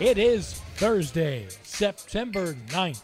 [0.00, 3.02] It is Thursday, September 9th.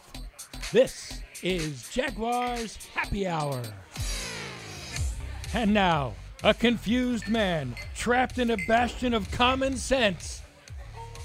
[0.71, 3.61] This is Jaguars Happy Hour.
[5.53, 10.41] And now, a confused man trapped in a bastion of common sense.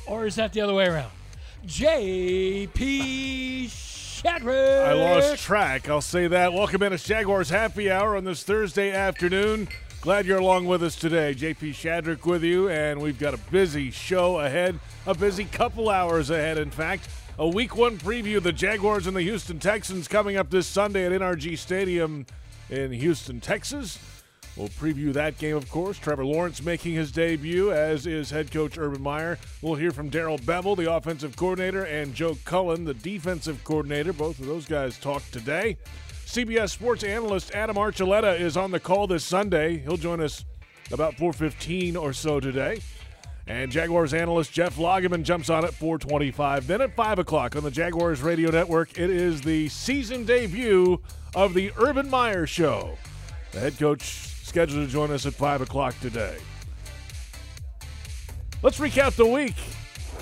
[0.07, 1.13] Or is that the other way around?
[1.65, 3.69] J.P.
[3.69, 4.87] Shadrick.
[4.87, 5.89] I lost track.
[5.89, 6.53] I'll say that.
[6.53, 9.69] Welcome in to Jaguars Happy Hour on this Thursday afternoon.
[10.03, 11.33] Glad you're along with us today.
[11.33, 16.29] JP Shadrick with you, and we've got a busy show ahead, a busy couple hours
[16.29, 17.09] ahead, in fact.
[17.39, 21.07] A week one preview of the Jaguars and the Houston Texans coming up this Sunday
[21.07, 22.27] at NRG Stadium
[22.69, 24.01] in Houston, Texas.
[24.57, 26.01] We'll preview that game, of course.
[26.01, 29.39] Trevor Lawrence making his debut, as is head coach Urban Meyer.
[29.63, 34.13] We'll hear from Darrell Bevell, the offensive coordinator, and Joe Cullen, the defensive coordinator.
[34.13, 35.77] Both of those guys talk today.
[36.33, 39.77] CBS sports analyst Adam Archuleta is on the call this Sunday.
[39.77, 40.47] He'll join us
[40.91, 42.81] about 4:15 or so today.
[43.47, 46.67] And Jaguars analyst Jeff Lageman jumps on at 425.
[46.67, 51.03] Then at 5 o'clock on the Jaguars Radio Network, it is the season debut
[51.35, 52.97] of the Urban Meyer Show.
[53.51, 56.39] The head coach scheduled to join us at 5 o'clock today.
[58.63, 59.57] Let's recap the week.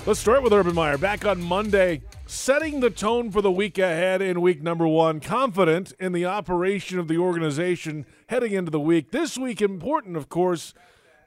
[0.05, 0.97] Let's start with Urban Meyer.
[0.97, 2.01] Back on Monday,
[2.31, 6.97] setting the tone for the week ahead in week number one, confident in the operation
[6.97, 9.11] of the organization heading into the week.
[9.11, 10.73] This week, important, of course,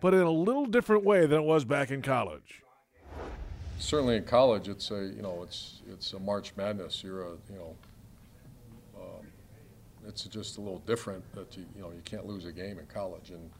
[0.00, 2.62] but in a little different way than it was back in college.
[3.78, 7.04] Certainly in college, it's a you know it's it's a March Madness.
[7.04, 7.76] You're a you know
[8.96, 9.26] um,
[10.08, 12.86] it's just a little different that you you know you can't lose a game in
[12.86, 13.50] college and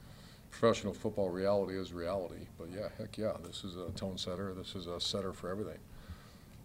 [0.50, 2.47] professional football reality is reality.
[2.56, 4.55] But yeah, heck yeah, this is a tone setter.
[4.55, 5.78] This is a setter for everything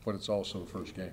[0.10, 1.12] but it's also the first game.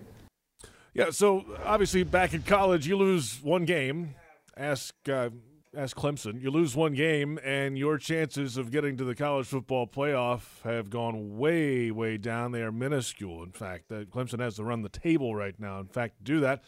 [0.94, 4.14] Yeah, so obviously back in college, you lose one game.
[4.56, 5.28] Ask uh,
[5.76, 6.40] ask Clemson.
[6.40, 10.88] You lose one game, and your chances of getting to the college football playoff have
[10.88, 12.52] gone way, way down.
[12.52, 13.42] They are minuscule.
[13.42, 15.78] In fact, uh, Clemson has to run the table right now.
[15.78, 16.64] In fact, to do that,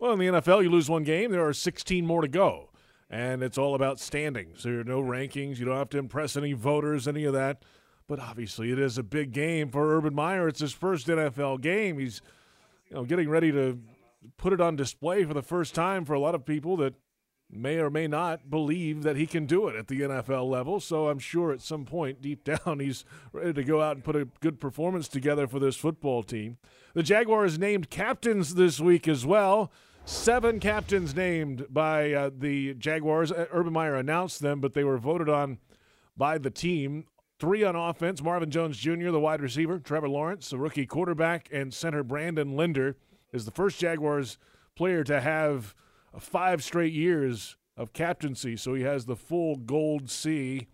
[0.00, 1.30] well, in the NFL, you lose one game.
[1.30, 2.70] There are 16 more to go,
[3.08, 4.64] and it's all about standings.
[4.64, 5.58] There are no rankings.
[5.58, 7.62] You don't have to impress any voters, any of that.
[8.08, 10.48] But obviously, it is a big game for Urban Meyer.
[10.48, 11.98] It's his first NFL game.
[11.98, 12.22] He's,
[12.88, 13.78] you know, getting ready to
[14.38, 16.94] put it on display for the first time for a lot of people that
[17.50, 20.80] may or may not believe that he can do it at the NFL level.
[20.80, 24.16] So I'm sure at some point, deep down, he's ready to go out and put
[24.16, 26.58] a good performance together for this football team.
[26.94, 29.70] The Jaguars named captains this week as well.
[30.04, 33.30] Seven captains named by uh, the Jaguars.
[33.30, 35.58] Urban Meyer announced them, but they were voted on
[36.16, 37.04] by the team.
[37.38, 41.72] Three on offense Marvin Jones Jr., the wide receiver, Trevor Lawrence, the rookie quarterback, and
[41.72, 42.96] center Brandon Linder
[43.32, 44.38] is the first Jaguars
[44.74, 45.74] player to have
[46.18, 48.56] five straight years of captaincy.
[48.56, 50.66] So he has the full gold C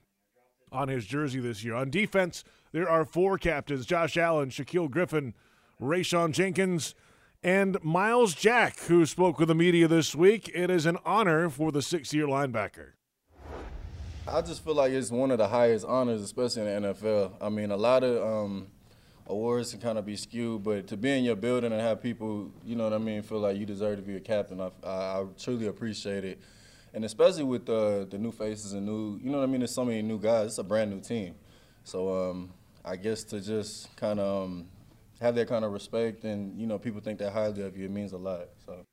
[0.72, 1.74] on his jersey this year.
[1.74, 5.34] On defense, there are four captains Josh Allen, Shaquill Griffin,
[5.80, 6.94] Rayshawn Jenkins,
[7.42, 10.50] and Myles Jack, who spoke with the media this week.
[10.54, 12.92] It is an honor for the six year linebacker.
[14.26, 17.32] I just feel like it's one of the highest honors, especially in the NFL.
[17.42, 18.68] I mean, a lot of um,
[19.26, 22.50] awards can kind of be skewed, but to be in your building and have people,
[22.64, 25.24] you know what I mean, feel like you deserve to be a captain, I, I,
[25.38, 26.40] truly appreciate it.
[26.94, 29.74] And especially with the the new faces and new, you know what I mean, there's
[29.74, 30.46] so many new guys.
[30.46, 31.34] It's a brand new team.
[31.82, 32.50] So um,
[32.82, 34.68] I guess to just kind of um,
[35.20, 37.90] have that kind of respect and, you know, people think that highly of you, it
[37.90, 38.48] means a lot.
[38.64, 38.86] So.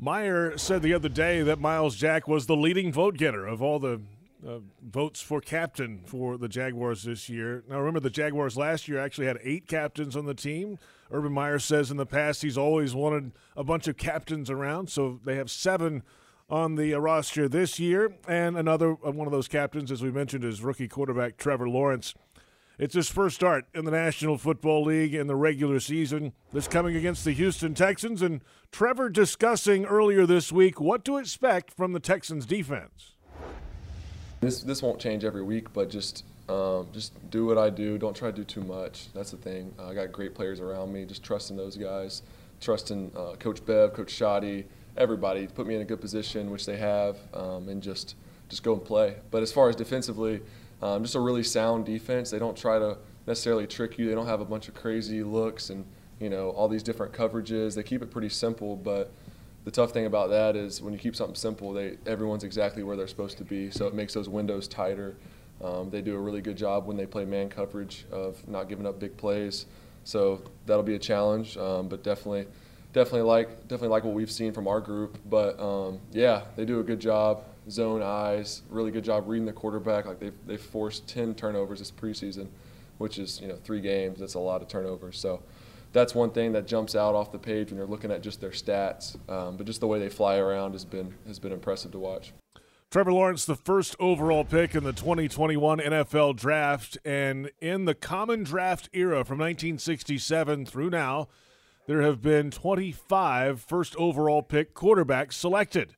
[0.00, 3.78] Meyer said the other day that Myles Jack was the leading vote getter of all
[3.78, 4.00] the
[4.46, 7.64] uh, votes for captain for the Jaguars this year.
[7.68, 10.78] Now, remember, the Jaguars last year actually had eight captains on the team.
[11.10, 15.20] Urban Meyer says in the past he's always wanted a bunch of captains around, so
[15.24, 16.02] they have seven
[16.50, 18.14] on the uh, roster this year.
[18.28, 22.14] And another uh, one of those captains, as we mentioned, is rookie quarterback Trevor Lawrence.
[22.76, 26.32] It's his first start in the National Football League in the regular season.
[26.52, 31.72] This coming against the Houston Texans, and Trevor discussing earlier this week what to expect
[31.72, 33.13] from the Texans defense.
[34.44, 37.96] This this won't change every week, but just um, just do what I do.
[37.96, 39.10] Don't try to do too much.
[39.14, 39.74] That's the thing.
[39.78, 41.06] Uh, I got great players around me.
[41.06, 42.20] Just trusting those guys,
[42.60, 44.66] trusting uh, Coach Bev, Coach Schotty,
[44.98, 48.16] everybody put me in a good position, which they have, um, and just
[48.50, 49.16] just go and play.
[49.30, 50.42] But as far as defensively,
[50.82, 52.30] um, just a really sound defense.
[52.30, 54.10] They don't try to necessarily trick you.
[54.10, 55.86] They don't have a bunch of crazy looks and
[56.20, 57.74] you know all these different coverages.
[57.74, 59.10] They keep it pretty simple, but
[59.64, 62.96] the tough thing about that is when you keep something simple, they everyone's exactly where
[62.96, 65.16] they're supposed to be, so it makes those windows tighter.
[65.62, 68.86] Um, they do a really good job when they play man coverage of not giving
[68.86, 69.66] up big plays,
[70.04, 71.56] so that'll be a challenge.
[71.56, 72.46] Um, but definitely,
[72.92, 75.18] definitely like definitely like what we've seen from our group.
[75.30, 77.44] But um, yeah, they do a good job.
[77.70, 80.04] Zone eyes, really good job reading the quarterback.
[80.06, 82.48] Like they've they've forced ten turnovers this preseason.
[82.98, 84.20] which is you know three games.
[84.20, 85.18] That's a lot of turnovers.
[85.18, 85.42] So
[85.94, 88.50] that's one thing that jumps out off the page when you're looking at just their
[88.50, 89.16] stats.
[89.30, 92.34] Um, but just the way they fly around has been has been impressive to watch.
[92.90, 98.44] Trevor Lawrence, the first overall pick in the 2021 NFL Draft, and in the common
[98.44, 101.28] draft era from 1967 through now,
[101.86, 105.96] there have been 25 first overall pick quarterbacks selected.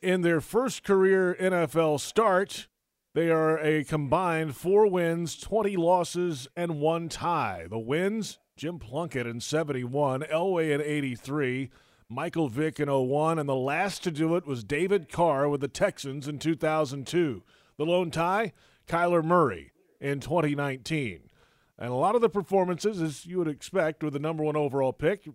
[0.00, 2.68] In their first career NFL start,
[3.14, 7.66] they are a combined four wins, 20 losses, and one tie.
[7.68, 11.70] The wins Jim Plunkett in 71, Elway in 83,
[12.08, 15.68] Michael Vick in 01, and the last to do it was David Carr with the
[15.68, 17.44] Texans in 2002.
[17.76, 18.52] The lone tie,
[18.88, 19.70] Kyler Murray
[20.00, 21.30] in 2019.
[21.78, 24.92] And a lot of the performances, as you would expect with the number one overall
[24.92, 25.28] pick,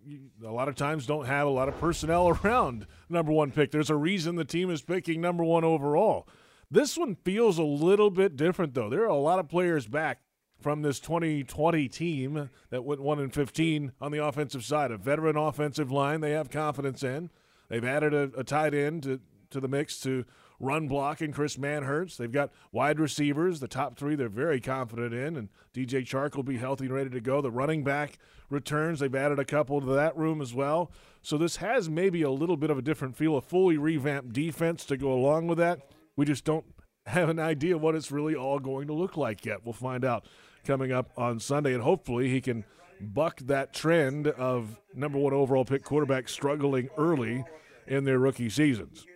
[0.44, 3.70] a lot of times don't have a lot of personnel around number one pick.
[3.70, 6.28] There's a reason the team is picking number one overall.
[6.70, 8.90] This one feels a little bit different, though.
[8.90, 10.20] There are a lot of players back
[10.64, 14.90] from this 2020 team that went 1 in 15 on the offensive side.
[14.90, 17.28] A veteran offensive line they have confidence in.
[17.68, 19.20] They've added a, a tight end to,
[19.50, 20.24] to the mix to
[20.58, 22.16] run block and Chris Manhertz.
[22.16, 26.42] They've got wide receivers, the top three they're very confident in, and DJ Chark will
[26.42, 27.42] be healthy and ready to go.
[27.42, 28.18] The running back
[28.48, 30.90] returns, they've added a couple to that room as well.
[31.20, 34.86] So this has maybe a little bit of a different feel, a fully revamped defense
[34.86, 35.90] to go along with that.
[36.16, 36.64] We just don't
[37.04, 39.62] have an idea what it's really all going to look like yet.
[39.62, 40.24] We'll find out
[40.64, 42.64] coming up on Sunday, and hopefully he can
[43.00, 47.44] buck that trend of number one overall pick quarterbacks struggling early
[47.86, 49.06] in their rookie seasons.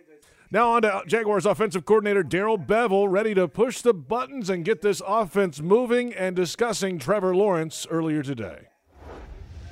[0.51, 4.81] Now on to Jaguars offensive coordinator Darrell Bevell, ready to push the buttons and get
[4.81, 8.67] this offense moving and discussing Trevor Lawrence earlier today.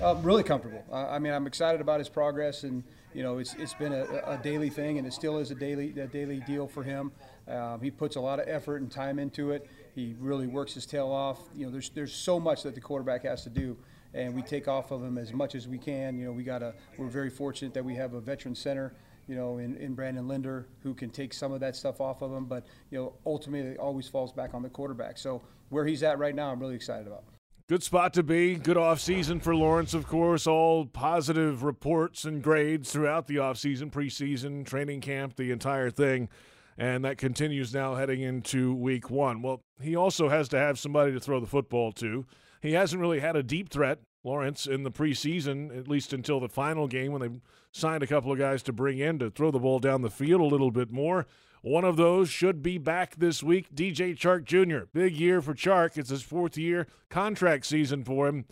[0.02, 0.84] Uh, really comfortable.
[0.94, 2.84] I mean, I'm excited about his progress, and
[3.16, 6.00] you know, it's it's been a, a daily thing, and it still is a daily
[6.00, 7.12] a daily deal for him.
[7.48, 9.68] Um, he puts a lot of effort and time into it.
[9.98, 11.40] He really works his tail off.
[11.56, 13.76] You know, there's there's so much that the quarterback has to do,
[14.14, 16.20] and we take off of him as much as we can.
[16.20, 18.94] You know, we got a we're very fortunate that we have a veteran center.
[19.28, 22.32] You know, in, in Brandon Linder, who can take some of that stuff off of
[22.32, 25.18] him, but you know, ultimately, it always falls back on the quarterback.
[25.18, 27.24] So where he's at right now, I'm really excited about.
[27.68, 28.54] Good spot to be.
[28.54, 30.46] Good offseason for Lawrence, of course.
[30.46, 36.30] All positive reports and grades throughout the offseason, preseason, training camp, the entire thing
[36.78, 39.42] and that continues now heading into week one.
[39.42, 42.26] Well, he also has to have somebody to throw the football to.
[42.62, 46.50] He hasn't really had a deep threat, Lawrence, in the preseason, at least until the
[46.50, 47.40] final game when they
[47.72, 50.42] signed a couple of guys to bring in to throw the ball down the field
[50.42, 51.26] a little bit more.
[51.62, 54.86] One of those should be back this week, DJ Chark Jr.
[54.94, 55.98] Big year for Chark.
[55.98, 58.46] It's his fourth year contract season for him.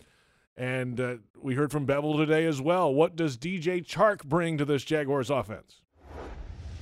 [0.56, 2.92] And uh, we heard from Bevell today as well.
[2.92, 5.82] What does DJ Chark bring to this Jaguars offense?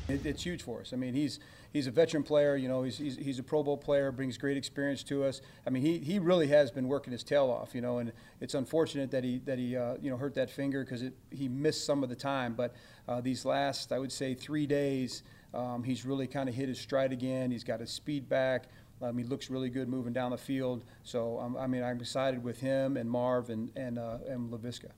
[0.08, 0.92] It, it's huge for us.
[0.92, 1.40] I mean, he's
[1.72, 2.56] he's a veteran player.
[2.56, 5.40] You know, he's, he's, he's a Pro Bowl player, brings great experience to us.
[5.66, 7.74] I mean, he, he really has been working his tail off.
[7.74, 10.84] You know, and it's unfortunate that he that he uh, you know hurt that finger
[10.84, 12.54] because he missed some of the time.
[12.54, 12.74] But
[13.08, 15.22] uh, these last, I would say, three days,
[15.52, 17.50] um, he's really kind of hit his stride again.
[17.50, 18.66] He's got his speed back.
[19.02, 20.84] Um, he looks really good moving down the field.
[21.02, 24.90] So um, I mean, I'm excited with him and Marv and and uh, and Laviska.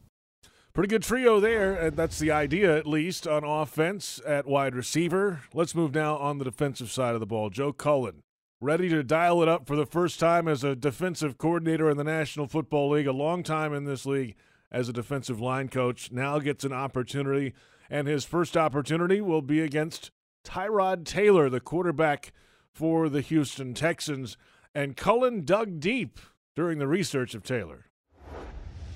[0.77, 1.91] Pretty good trio there.
[1.91, 5.41] That's the idea, at least, on offense at wide receiver.
[5.55, 7.49] Let's move now on the defensive side of the ball.
[7.49, 8.23] Joe Cullen,
[8.61, 12.05] ready to dial it up for the first time as a defensive coordinator in the
[12.05, 14.35] National Football League, a long time in this league
[14.71, 16.13] as a defensive line coach.
[16.13, 17.55] Now gets an opportunity,
[17.89, 20.11] and his first opportunity will be against
[20.45, 22.35] Tyrod Taylor, the quarterback
[22.71, 24.37] for the Houston Texans.
[24.75, 26.21] And Cullen dug deep
[26.55, 27.86] during the research of Taylor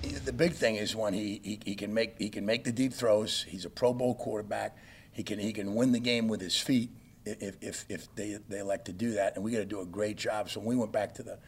[0.02, 2.92] the big thing is when he, he, he can make he can make the deep
[2.92, 3.45] throws.
[3.49, 4.76] He's a Pro Bowl quarterback.
[5.12, 6.90] He can he can win the game with his feet
[7.25, 9.37] if if, if they they elect to do that.
[9.37, 10.50] And we got to do a great job.
[10.50, 11.38] So when we went back to the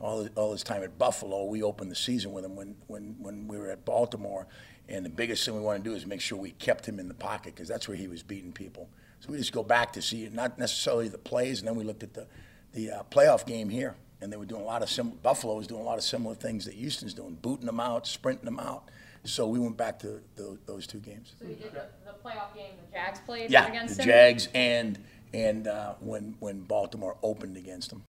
[0.00, 3.48] all all his time at Buffalo, we opened the season with him when when when
[3.48, 4.46] we were at Baltimore.
[4.88, 7.08] And the biggest thing we want to do is make sure we kept him in
[7.08, 8.90] the pocket because that's where he was beating people.
[9.20, 12.02] So we just go back to see not necessarily the plays, and then we looked
[12.02, 12.26] at the
[12.72, 15.66] the uh, playoff game here and they were doing a lot of sim- Buffalo was
[15.66, 18.88] doing a lot of similar things that Houston's doing, booting them out, sprinting them out.
[19.24, 21.34] So we went back to the, those two games.
[21.38, 24.08] So you did the, the playoff game the Jags played yeah, against the him?
[24.08, 24.98] Jags and
[25.34, 28.04] and uh, when when Baltimore opened against them.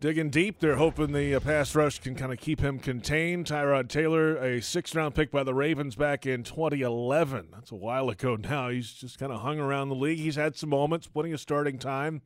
[0.00, 3.46] Digging deep, they're hoping the uh, pass rush can kind of keep him contained.
[3.46, 7.48] Tyrod Taylor, a sixth round pick by the Ravens back in 2011.
[7.52, 8.68] That's a while ago now.
[8.68, 10.18] He's just kind of hung around the league.
[10.18, 12.22] He's had some moments, putting a starting time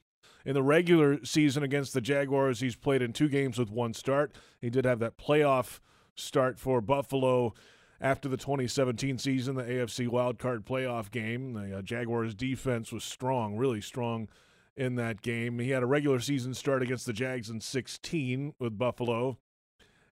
[0.48, 4.32] in the regular season against the Jaguars, he's played in two games with one start.
[4.62, 5.80] He did have that playoff
[6.14, 7.52] start for Buffalo
[8.00, 11.52] after the 2017 season, the AFC wildcard playoff game.
[11.52, 14.26] The uh, Jaguars defense was strong, really strong
[14.74, 15.58] in that game.
[15.58, 19.36] He had a regular season start against the Jags in 16 with Buffalo.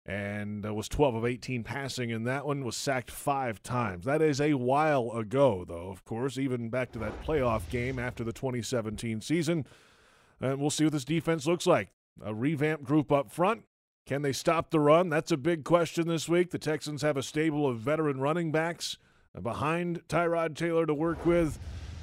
[0.05, 4.05] and uh, was 12 of 18 passing in that one, was sacked five times.
[4.05, 8.23] That is a while ago, though, of course, even back to that playoff game after
[8.23, 9.65] the 2017 season.
[10.41, 11.93] And we'll see what this defense looks like.
[12.25, 13.65] A revamped group up front.
[14.07, 15.09] Can they stop the run?
[15.09, 16.51] That's a big question this week.
[16.51, 18.99] The Texans have a stable of veteran running backs
[19.43, 21.59] behind Tyrod Taylor to work with.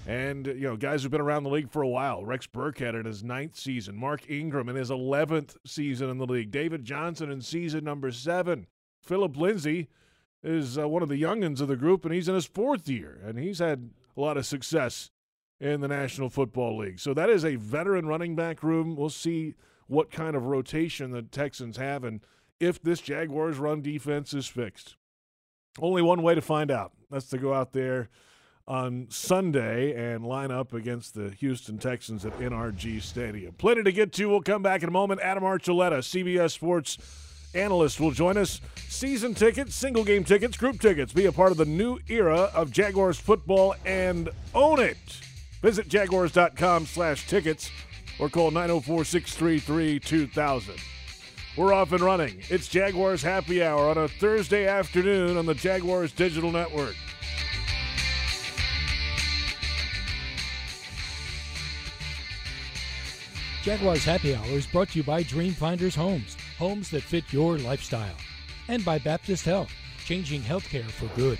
[0.06, 2.26] And, you know, guys who've been around the league for a while.
[2.26, 3.96] Rex Burkhead in his ninth season.
[3.96, 6.52] Mark Ingram in his 11th season in the league.
[6.52, 8.68] David Johnson in season number seven.
[9.02, 9.88] Philip Lindsay
[10.44, 13.22] is uh, one of the youngins of the group, and he's in his fourth year.
[13.24, 15.10] And he's had a lot of success
[15.64, 17.00] in the National Football League.
[17.00, 18.98] So that is a veteran running back room.
[18.98, 19.56] We'll see
[19.88, 22.20] what kind of rotation the Texans have and
[22.60, 24.98] if this Jaguars run defense is fixed.
[25.80, 26.92] Only one way to find out.
[27.10, 28.10] That's to go out there
[28.68, 33.54] on Sunday and line up against the Houston Texans at NRG Stadium.
[33.54, 34.28] Plenty to get to.
[34.28, 35.22] We'll come back in a moment.
[35.22, 36.98] Adam Archuleta, CBS Sports
[37.56, 38.60] analyst, will join us.
[38.90, 41.14] Season tickets, single game tickets, group tickets.
[41.14, 44.98] Be a part of the new era of Jaguars football and own it.
[45.64, 47.72] Visit jaguars.com slash tickets
[48.20, 50.76] or call 904 633 2000.
[51.56, 52.42] We're off and running.
[52.50, 56.96] It's Jaguars Happy Hour on a Thursday afternoon on the Jaguars Digital Network.
[63.62, 68.18] Jaguars Happy Hour is brought to you by Dreamfinders Homes, homes that fit your lifestyle.
[68.68, 69.72] And by Baptist Health,
[70.04, 71.40] changing healthcare for good.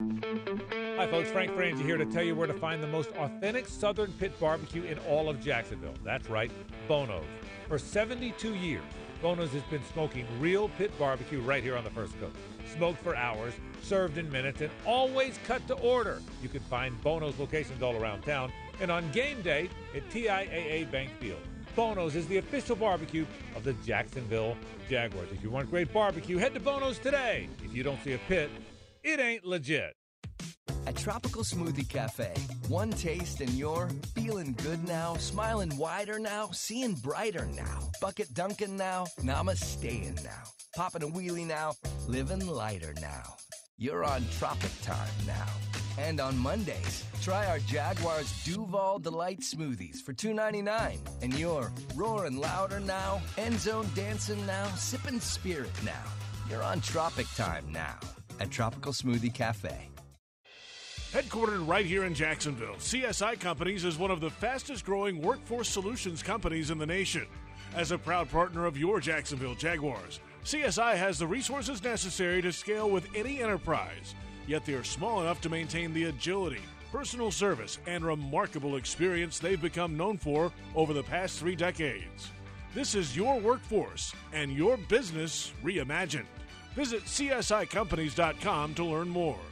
[0.00, 1.28] Hi, folks.
[1.30, 4.84] Frank Frangie here to tell you where to find the most authentic Southern Pit barbecue
[4.84, 5.94] in all of Jacksonville.
[6.04, 6.52] That's right,
[6.86, 7.24] Bono's.
[7.66, 8.84] For 72 years,
[9.20, 12.36] Bono's has been smoking real pit barbecue right here on the First Coast.
[12.76, 16.22] Smoked for hours, served in minutes, and always cut to order.
[16.44, 21.10] You can find Bono's locations all around town and on game day at TIAA Bank
[21.18, 21.40] Field.
[21.74, 23.26] Bono's is the official barbecue
[23.56, 24.56] of the Jacksonville
[24.88, 25.28] Jaguars.
[25.32, 27.48] If you want great barbecue, head to Bono's today.
[27.64, 28.50] If you don't see a pit,
[29.08, 29.94] it ain't legit.
[30.86, 32.32] At Tropical Smoothie Cafe,
[32.68, 38.76] one taste and you're feeling good now, smiling wider now, seeing brighter now, bucket dunking
[38.76, 40.42] now, namasteing now,
[40.76, 41.72] popping a wheelie now,
[42.06, 43.34] living lighter now.
[43.78, 45.46] You're on Tropic Time now.
[45.98, 50.98] And on Mondays, try our Jaguars Duval Delight smoothies for $2.99.
[51.22, 56.04] And you're roaring louder now, end zone dancing now, sipping spirit now.
[56.48, 57.98] You're on Tropic Time now
[58.40, 59.88] at Tropical Smoothie Cafe.
[61.12, 66.22] Headquartered right here in Jacksonville, CSI Companies is one of the fastest growing workforce solutions
[66.22, 67.26] companies in the nation.
[67.74, 72.90] As a proud partner of your Jacksonville Jaguars, CSI has the resources necessary to scale
[72.90, 74.14] with any enterprise,
[74.46, 79.60] yet they are small enough to maintain the agility, personal service, and remarkable experience they've
[79.60, 82.30] become known for over the past three decades.
[82.74, 86.26] This is your workforce and your business reimagined.
[86.78, 89.47] Visit CSICompanies.com to learn more.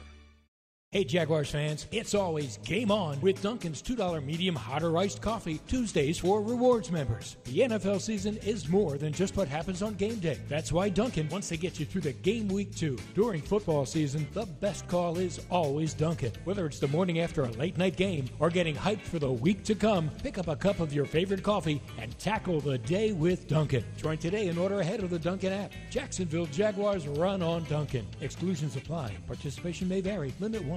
[0.93, 5.59] Hey Jaguars fans, it's always game on with Dunkin's $2 medium hot or iced coffee
[5.67, 7.35] Tuesdays for rewards members.
[7.43, 10.39] The NFL season is more than just what happens on game day.
[10.47, 12.97] That's why Dunkin' wants to get you through the game week too.
[13.15, 16.31] During football season, the best call is always Dunkin'.
[16.45, 19.65] Whether it's the morning after a late night game or getting hyped for the week
[19.65, 23.49] to come, pick up a cup of your favorite coffee and tackle the day with
[23.49, 23.83] Dunkin'.
[23.97, 25.73] Join today and order ahead of the Dunkin' app.
[25.89, 28.07] Jacksonville Jaguars run on Dunkin'.
[28.21, 29.11] Exclusions apply.
[29.27, 30.33] Participation may vary.
[30.39, 30.76] Limit one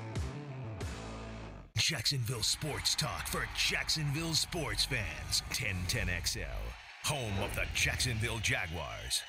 [1.77, 5.41] Jacksonville Sports Talk for Jacksonville sports fans.
[5.51, 6.45] 1010XL,
[7.05, 9.21] home of the Jacksonville Jaguars.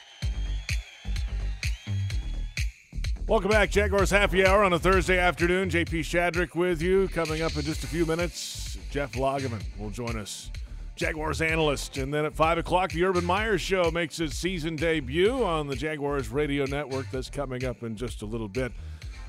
[3.29, 5.71] Welcome back, Jaguars Happy Hour on a Thursday afternoon.
[5.71, 7.09] JP Shadrick with you.
[7.09, 10.51] Coming up in just a few minutes, Jeff Lageman will join us
[10.97, 11.97] Jaguars analyst.
[11.97, 15.77] And then at 5 o'clock, the Urban Meyer Show makes its season debut on the
[15.77, 17.07] Jaguars radio network.
[17.13, 18.73] That's coming up in just a little bit.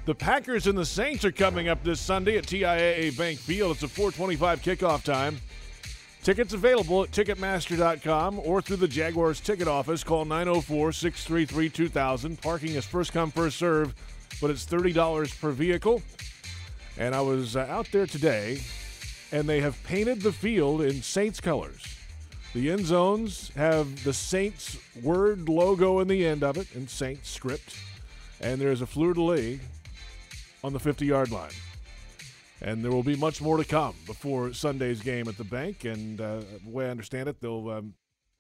[0.06, 3.76] The Packers and the Saints are coming up this Sunday at TIAA Bank Field.
[3.76, 5.38] It's a 425 kickoff time.
[6.24, 10.04] Tickets available at Ticketmaster.com or through the Jaguars ticket office.
[10.04, 12.42] Call 904 633 2000.
[12.42, 13.96] Parking is first come, first serve,
[14.42, 16.02] but it's $30 per vehicle.
[16.98, 18.60] And I was uh, out there today,
[19.32, 21.82] and they have painted the field in Saints colors.
[22.54, 27.30] The end zones have the Saints word logo in the end of it in Saints
[27.30, 27.78] script,
[28.42, 29.60] and there's a fleur de lis
[30.64, 31.52] on the 50 yard line.
[32.62, 35.84] And there will be much more to come before Sunday's game at the bank.
[35.84, 37.94] And uh, the way I understand it, they'll um,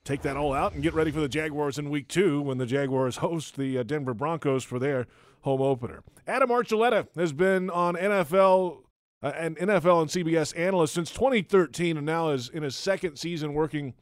[0.06, 2.65] take that all out and get ready for the Jaguars in week two when the
[2.65, 5.08] Jaguars host the uh, Denver Broncos for their
[5.42, 6.03] home opener.
[6.25, 8.80] Adam Archuleta has been on NFL.
[9.22, 13.53] Uh, an NFL and CBS analyst since 2013, and now is in his second season
[13.53, 13.94] working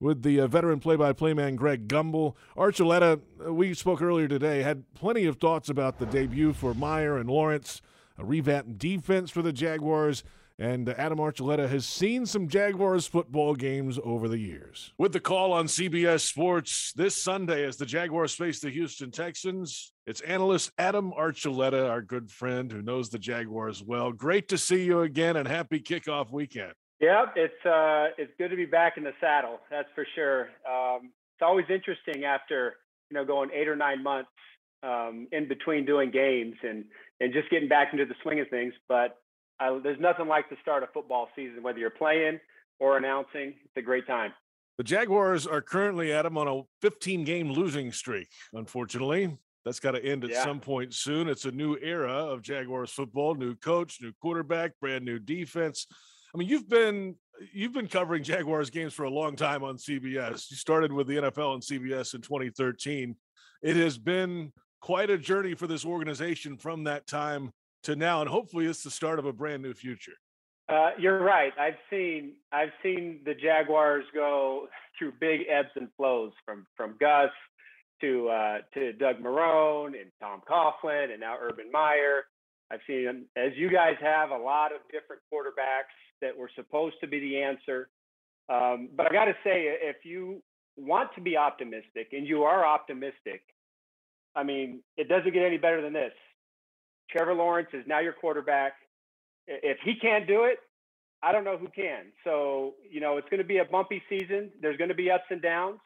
[0.00, 2.34] with the uh, veteran play-by-play man Greg Gumbel.
[2.56, 7.18] Archuleta, uh, we spoke earlier today, had plenty of thoughts about the debut for Meyer
[7.18, 7.82] and Lawrence,
[8.18, 10.24] a revamped defense for the Jaguars,
[10.58, 14.92] and uh, Adam Archuleta has seen some Jaguars football games over the years.
[14.98, 19.92] With the call on CBS Sports this Sunday as the Jaguars face the Houston Texans,
[20.06, 24.12] it's analyst Adam Archuleta, our good friend who knows the Jaguars well.
[24.12, 26.74] Great to see you again and happy kickoff weekend.
[27.00, 29.58] Yep, it's uh, it's good to be back in the saddle.
[29.70, 30.48] That's for sure.
[30.70, 32.74] Um, it's always interesting after
[33.10, 34.30] you know going eight or nine months
[34.82, 36.84] um, in between doing games and
[37.20, 38.74] and just getting back into the swing of things.
[38.86, 39.16] But
[39.58, 42.38] I, there's nothing like the start of football season, whether you're playing
[42.78, 43.54] or announcing.
[43.64, 44.32] It's a great time.
[44.76, 49.36] The Jaguars are currently, Adam, on a 15 game losing streak, unfortunately.
[49.64, 50.42] That's got to end at Yeah.
[50.42, 51.28] some point soon.
[51.28, 55.86] It's a new era of Jaguars football, new coach, new quarterback, brand new defense.
[56.34, 57.16] I mean, you've been
[57.52, 60.50] you've been covering Jaguars games for a long time on CBS.
[60.50, 63.16] You started with the NFL and CBS in 2013.
[63.62, 67.52] It has been quite a journey for this organization from that time
[67.84, 70.12] to now, and hopefully it's the start of a brand new future.
[70.68, 71.52] Uh, you're right.
[71.58, 77.30] I've seen I've seen the Jaguars go through big ebbs and flows from from Gus
[78.02, 82.24] to uh, to Doug Marrone and Tom Coughlin and now Urban Meyer.
[82.72, 87.06] I've seen, as you guys have, a lot of different quarterbacks that were supposed to
[87.06, 87.88] be the answer.
[88.48, 90.42] Um, but I got to say, if you
[90.76, 93.42] want to be optimistic and you are optimistic,
[94.34, 96.12] I mean, it doesn't get any better than this.
[97.10, 98.74] Trevor Lawrence is now your quarterback.
[99.46, 100.58] If he can't do it,
[101.22, 102.12] I don't know who can.
[102.24, 104.50] So, you know, it's going to be a bumpy season.
[104.60, 105.80] There's going to be ups and downs.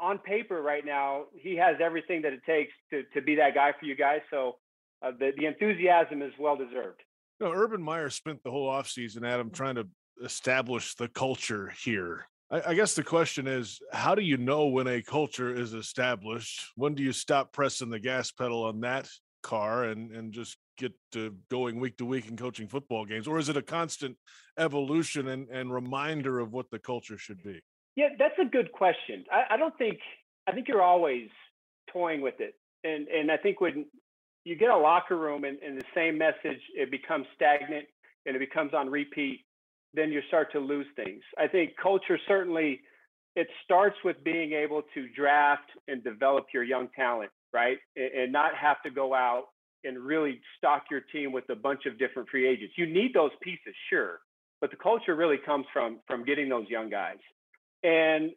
[0.00, 3.72] On paper, right now, he has everything that it takes to, to be that guy
[3.78, 4.20] for you guys.
[4.30, 4.56] So,
[5.02, 7.02] uh, the, the enthusiasm is well deserved.
[7.40, 9.54] No, Urban Meyer spent the whole offseason, Adam, mm.
[9.54, 9.88] trying to
[10.22, 12.28] establish the culture here.
[12.50, 16.62] I, I guess the question is, how do you know when a culture is established?
[16.76, 19.08] When do you stop pressing the gas pedal on that
[19.42, 23.38] car and and just get to going week to week and coaching football games, or
[23.38, 24.16] is it a constant
[24.58, 27.60] evolution and, and reminder of what the culture should be?
[27.96, 29.24] Yeah, that's a good question.
[29.32, 29.98] I, I don't think
[30.46, 31.28] I think you're always
[31.92, 33.86] toying with it, and and I think when
[34.44, 37.86] you get a locker room and, and the same message, it becomes stagnant
[38.26, 39.44] and it becomes on repeat.
[39.92, 41.22] Then you start to lose things.
[41.38, 42.80] I think culture certainly
[43.36, 48.32] it starts with being able to draft and develop your young talent, right, and, and
[48.32, 49.44] not have to go out
[49.84, 52.74] and really stock your team with a bunch of different free agents.
[52.76, 54.20] You need those pieces, sure,
[54.60, 57.18] but the culture really comes from from getting those young guys.
[57.82, 58.32] And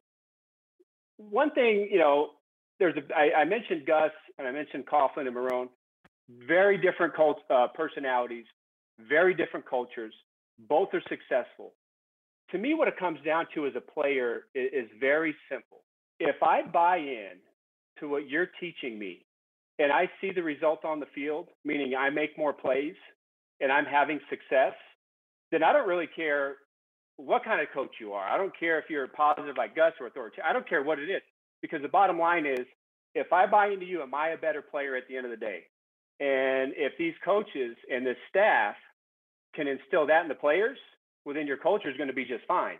[1.18, 2.32] one thing, you know,
[2.80, 5.70] there's a, I, I mentioned Gus and I mentioned Coughlin and Marrone,
[6.30, 8.46] very different cult, uh, personalities,
[9.10, 10.14] very different cultures.
[10.70, 11.74] Both are successful.
[12.52, 15.84] To me, what it comes down to as a player is, is very simple.
[16.20, 17.38] If I buy in
[18.00, 19.26] to what you're teaching me
[19.80, 22.96] and I see the result on the field, meaning I make more plays
[23.60, 24.74] and I'm having success,
[25.52, 26.58] then I don't really care
[27.18, 28.28] what kind of coach you are.
[28.28, 30.46] I don't care if you're positive like Gus or authoritative.
[30.48, 31.22] I don't care what it is
[31.62, 32.66] because the bottom line is
[33.16, 35.38] if I buy into you, am I a better player at the end of the
[35.38, 35.64] day?
[36.20, 38.76] And if these coaches and this staff
[39.56, 40.78] can instill that in the players,
[41.26, 42.78] within your culture is going to be just fine.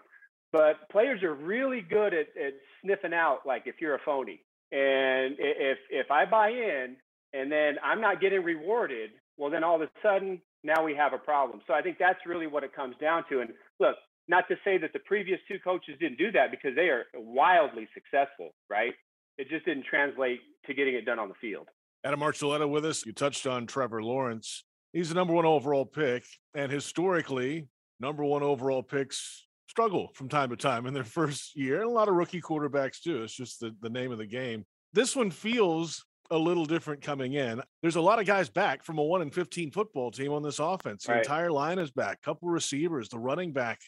[0.52, 4.42] But players are really good at, at sniffing out like if you're a phony.
[4.72, 6.96] And if if I buy in
[7.34, 11.14] and then I'm not getting rewarded, well, then all of a sudden now we have
[11.14, 11.62] a problem.
[11.68, 13.42] So I think that's really what it comes down to.
[13.42, 13.96] And look,
[14.28, 17.88] not to say that the previous two coaches didn't do that because they are wildly
[17.94, 18.94] successful, right?
[19.38, 21.68] It just didn't translate to getting it done on the field.
[22.04, 23.06] Adam Archuleta with us.
[23.06, 24.64] You touched on Trevor Lawrence.
[24.92, 27.68] He's the number one overall pick, and historically,
[28.00, 31.94] number one overall picks struggle from time to time in their first year, and a
[31.94, 33.24] lot of rookie quarterbacks too.
[33.24, 34.66] It's just the, the name of the game.
[34.94, 37.62] This one feels a little different coming in.
[37.82, 40.60] There's a lot of guys back from a one and fifteen football team on this
[40.60, 41.06] offense.
[41.06, 41.24] The Right.
[41.24, 42.22] entire line is back.
[42.22, 43.80] Couple receivers, the running back.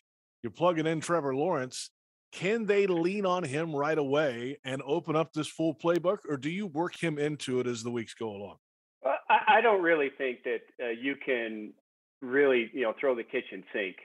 [0.41, 1.91] You're plugging in Trevor Lawrence.
[2.31, 6.49] Can they lean on him right away and open up this full playbook, or do
[6.49, 8.57] you work him into it as the weeks go along?
[9.05, 11.73] I, I don't really think that uh, you can
[12.21, 13.95] really, you know, throw the kitchen sink.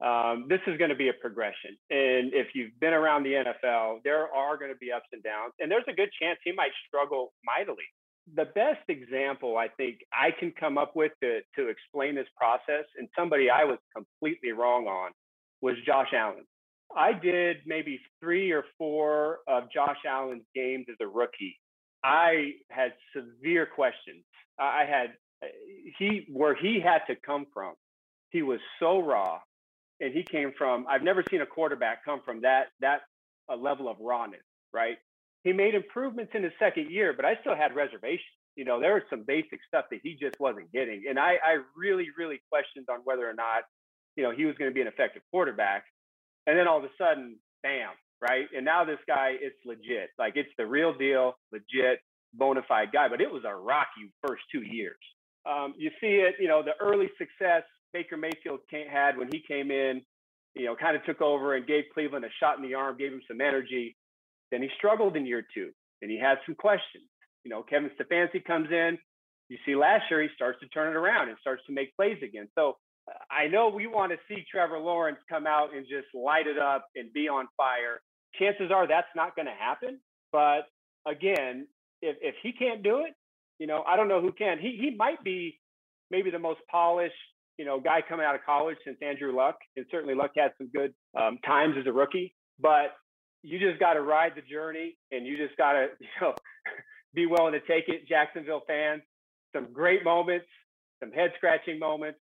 [0.00, 4.04] Um, this is going to be a progression, and if you've been around the NFL,
[4.04, 6.70] there are going to be ups and downs, and there's a good chance he might
[6.86, 7.82] struggle mightily.
[8.36, 12.84] The best example I think I can come up with to to explain this process,
[12.96, 15.10] and somebody I was completely wrong on,
[15.62, 16.44] was Josh Allen.
[16.96, 21.58] I did maybe three or four of Josh Allen's games as a rookie.
[22.02, 24.24] I had severe questions.
[24.58, 25.10] I had
[25.42, 25.46] uh,
[25.98, 27.74] he where he had to come from.
[28.30, 29.40] He was so raw,
[30.00, 30.86] and he came from.
[30.88, 33.02] I've never seen a quarterback come from that that
[33.50, 34.40] uh, level of rawness.
[34.72, 34.98] Right?
[35.44, 38.26] He made improvements in his second year, but I still had reservations.
[38.56, 41.58] You know, there was some basic stuff that he just wasn't getting, and I, I
[41.76, 43.62] really, really questioned on whether or not,
[44.16, 45.84] you know, he was going to be an effective quarterback.
[46.48, 47.90] And then all of a sudden, bam,
[48.22, 48.46] right?
[48.56, 50.08] And now this guy, it's legit.
[50.18, 52.00] Like it's the real deal, legit,
[52.32, 53.06] bona fide guy.
[53.08, 54.96] But it was a rocky first two years.
[55.44, 59.70] Um, you see it, you know, the early success Baker Mayfield had when he came
[59.70, 60.00] in,
[60.54, 63.12] you know, kind of took over and gave Cleveland a shot in the arm, gave
[63.12, 63.94] him some energy.
[64.50, 67.04] Then he struggled in year two, and he had some questions.
[67.44, 68.98] You know, Kevin Stefanski comes in.
[69.50, 72.18] You see, last year he starts to turn it around and starts to make plays
[72.22, 72.48] again.
[72.54, 72.76] So
[73.30, 76.86] I know we want to see Trevor Lawrence come out and just light it up
[76.96, 78.00] and be on fire.
[78.38, 79.98] Chances are that's not going to happen.
[80.32, 80.62] But
[81.06, 81.66] again,
[82.02, 83.14] if if he can't do it,
[83.58, 84.58] you know, I don't know who can.
[84.58, 85.58] He he might be
[86.10, 87.14] maybe the most polished,
[87.58, 90.70] you know, guy coming out of college since Andrew Luck, and certainly Luck had some
[90.74, 92.34] good um, times as a rookie.
[92.60, 92.92] But
[93.42, 96.34] you just got to ride the journey, and you just got to, you know,
[97.14, 98.08] be willing to take it.
[98.08, 99.02] Jacksonville fans,
[99.54, 100.46] some great moments,
[101.00, 102.18] some head scratching moments,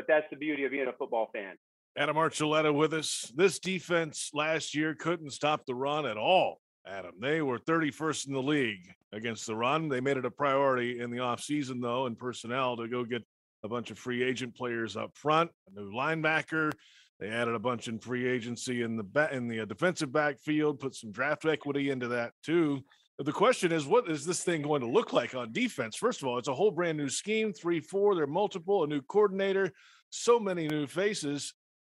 [0.00, 1.56] but that's the beauty of being a football fan.
[1.94, 3.30] Adam Archuleta with us.
[3.36, 6.58] This defense last year couldn't stop the run at all.
[6.86, 9.90] Adam, they were 31st in the league against the run.
[9.90, 13.22] They made it a priority in the offseason, though, in personnel to go get
[13.62, 16.72] a bunch of free agent players up front, a new linebacker.
[17.18, 20.94] They added a bunch in free agency in the in the uh, defensive backfield, put
[20.94, 22.82] some draft equity into that too.
[23.22, 25.94] The question is, what is this thing going to look like on defense?
[25.94, 28.14] First of all, it's a whole brand new scheme, three, four.
[28.14, 29.72] They're multiple, a new coordinator,
[30.08, 31.52] so many new faces.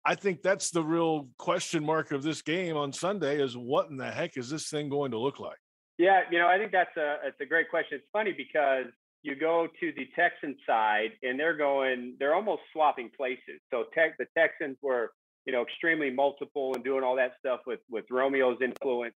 [0.04, 3.96] I think that's the real question mark of this game on Sunday: is what in
[3.96, 5.58] the heck is this thing going to look like?
[5.96, 7.98] Yeah, you know, I think that's a it's a great question.
[7.98, 8.86] It's funny because
[9.22, 13.60] you go to the Texan side and they're going, they're almost swapping places.
[13.70, 15.12] So tech, the Texans were,
[15.46, 19.14] you know, extremely multiple and doing all that stuff with with Romeo's influence.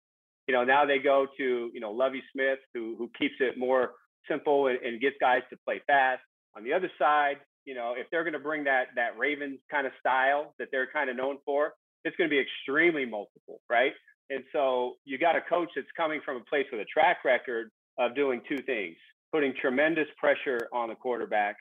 [0.46, 3.92] You know, now they go to, you know, Lovie Smith, who who keeps it more
[4.28, 6.22] simple and, and gets guys to play fast.
[6.57, 9.87] On the other side, you know, if they're going to bring that that Ravens kind
[9.87, 11.72] of style that they're kind of known for,
[12.04, 13.92] it's going to be extremely multiple, right?
[14.30, 17.70] And so you got a coach that's coming from a place with a track record
[17.98, 18.96] of doing two things
[19.35, 21.57] putting tremendous pressure on the quarterback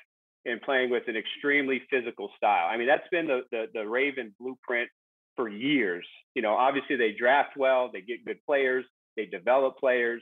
[0.46, 2.68] and playing with an extremely physical style.
[2.70, 4.88] I mean, that's been the, the, the Raven blueprint
[5.36, 6.06] for years.
[6.36, 10.22] You know, obviously they draft well, they get good players, they develop players.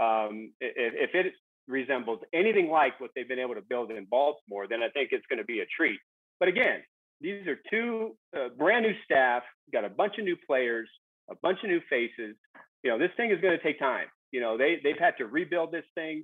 [0.00, 1.32] Um, if, if it
[1.68, 5.26] resembles anything like what they've been able to build in Baltimore, then I think it's
[5.28, 6.00] going to be a treat.
[6.40, 6.82] But again,
[7.20, 10.88] these are two uh, brand new staff, got a bunch of new players,
[11.30, 12.36] a bunch of new faces.
[12.82, 14.06] You know, this thing is going to take time.
[14.30, 16.22] You know, they they've had to rebuild this thing,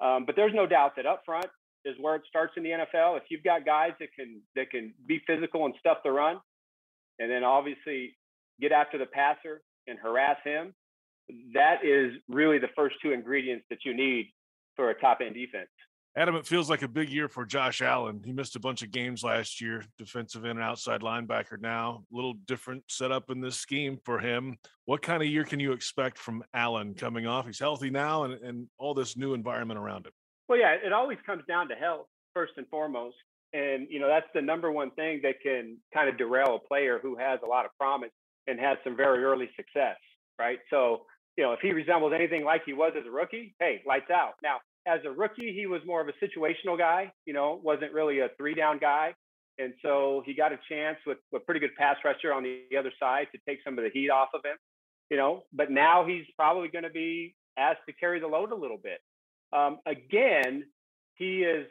[0.00, 1.46] um, but there's no doubt that up front
[1.84, 3.16] is where it starts in the NFL.
[3.16, 6.38] If you've got guys that can that can be physical and stuff the run,
[7.20, 8.16] and then obviously
[8.60, 10.74] get after the passer and harass him,
[11.54, 14.26] that is really the first two ingredients that you need
[14.74, 15.68] for a top end defense.
[16.16, 18.20] Adam, it feels like a big year for Josh Allen.
[18.24, 22.02] He missed a bunch of games last year, defensive end and outside linebacker now.
[22.12, 24.58] A little different setup in this scheme for him.
[24.86, 27.46] What kind of year can you expect from Allen coming off?
[27.46, 30.12] He's healthy now and, and all this new environment around him.
[30.48, 33.14] Well, yeah, it always comes down to health first and foremost.
[33.52, 36.98] And, you know, that's the number one thing that can kind of derail a player
[37.02, 38.10] who has a lot of promise
[38.46, 39.96] and has some very early success,
[40.38, 40.58] right?
[40.70, 44.10] So, you know, if he resembles anything like he was as a rookie, hey, lights
[44.10, 44.34] out.
[44.42, 48.20] Now, as a rookie, he was more of a situational guy, you know, wasn't really
[48.20, 49.14] a three down guy.
[49.58, 52.92] And so he got a chance with a pretty good pass rusher on the other
[52.98, 54.56] side to take some of the heat off of him,
[55.10, 58.54] you know, but now he's probably going to be asked to carry the load a
[58.54, 59.00] little bit.
[59.52, 60.64] Um, again,
[61.16, 61.66] he is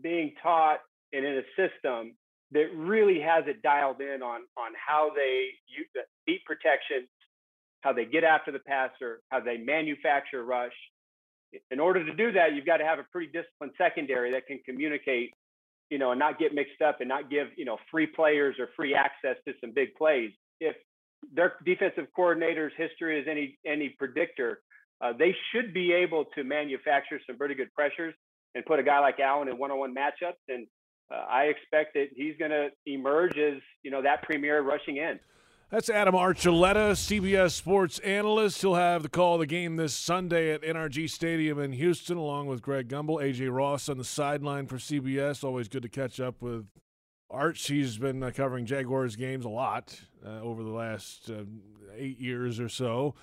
[0.00, 0.78] being taught
[1.14, 2.14] and in a system
[2.52, 7.06] that really has it dialed in on on how they use the beat protection,
[7.80, 10.72] how they get after the passer, how they manufacture rush.
[11.70, 14.58] In order to do that, you've got to have a pretty disciplined secondary that can
[14.64, 15.32] communicate,
[15.88, 18.68] you know, and not get mixed up and not give you know free players or
[18.76, 20.30] free access to some big plays.
[20.60, 20.76] If
[21.32, 24.60] their defensive coordinator's history is any any predictor,
[25.00, 28.14] uh, they should be able to manufacture some pretty good pressures
[28.54, 30.42] and put a guy like Allen in one-on-one matchups.
[30.48, 30.66] And
[31.14, 35.20] uh, I expect that he's going to emerge as you know that premier rushing end.
[35.70, 38.60] That's Adam Archuleta, CBS sports analyst.
[38.60, 42.46] He'll have the call of the game this Sunday at NRG Stadium in Houston, along
[42.46, 45.42] with Greg Gumbel, AJ Ross on the sideline for CBS.
[45.42, 46.66] Always good to catch up with
[47.30, 47.66] Arch.
[47.66, 51.44] He's been uh, covering Jaguars games a lot uh, over the last uh,
[51.96, 53.14] eight years or so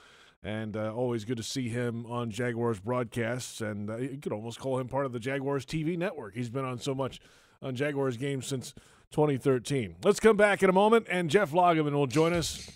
[0.43, 3.61] and uh, always good to see him on Jaguars broadcasts.
[3.61, 6.33] And uh, you could almost call him part of the Jaguars TV network.
[6.33, 7.19] He's been on so much
[7.61, 8.73] on Jaguars games since
[9.11, 9.95] 2013.
[10.03, 12.69] Let's come back in a moment, and Jeff Lageman will join us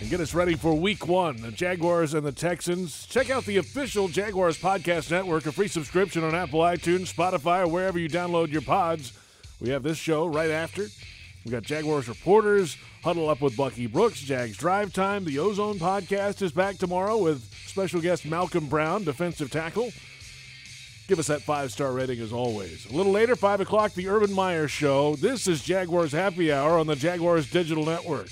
[0.00, 1.40] and get us ready for Week One.
[1.40, 3.06] The Jaguars and the Texans.
[3.06, 7.68] Check out the official Jaguars podcast network, a free subscription on Apple iTunes, Spotify, or
[7.68, 9.12] wherever you download your pods.
[9.60, 10.86] We have this show right after.
[11.44, 14.20] We got Jaguars reporters huddle up with Bucky Brooks.
[14.20, 15.24] Jags Drive Time.
[15.24, 19.90] The Ozone podcast is back tomorrow with special guest Malcolm Brown, defensive tackle.
[21.10, 22.86] Give us that five star rating as always.
[22.86, 25.16] A little later, 5 o'clock, The Urban Meyer Show.
[25.16, 28.28] This is Jaguars Happy Hour on the Jaguars Digital Network.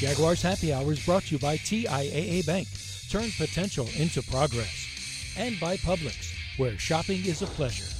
[0.00, 2.66] Jaguars Happy Hour is brought to you by TIAA Bank.
[3.08, 4.88] Turn potential into progress.
[5.38, 7.99] And by Publix, where shopping is a pleasure.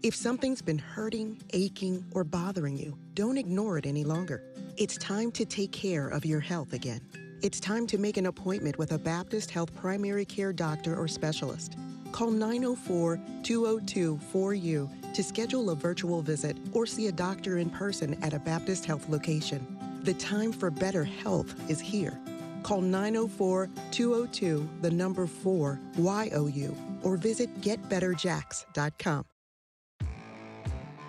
[0.00, 4.44] If something's been hurting, aching, or bothering you, don't ignore it any longer.
[4.76, 7.00] It's time to take care of your health again.
[7.42, 11.76] It's time to make an appointment with a Baptist Health primary care doctor or specialist.
[12.12, 18.16] Call 904 202 4U to schedule a virtual visit or see a doctor in person
[18.22, 19.66] at a Baptist Health location.
[20.04, 22.16] The time for better health is here.
[22.62, 29.24] Call 904 202 the number 4 YOU or visit getbetterjacks.com.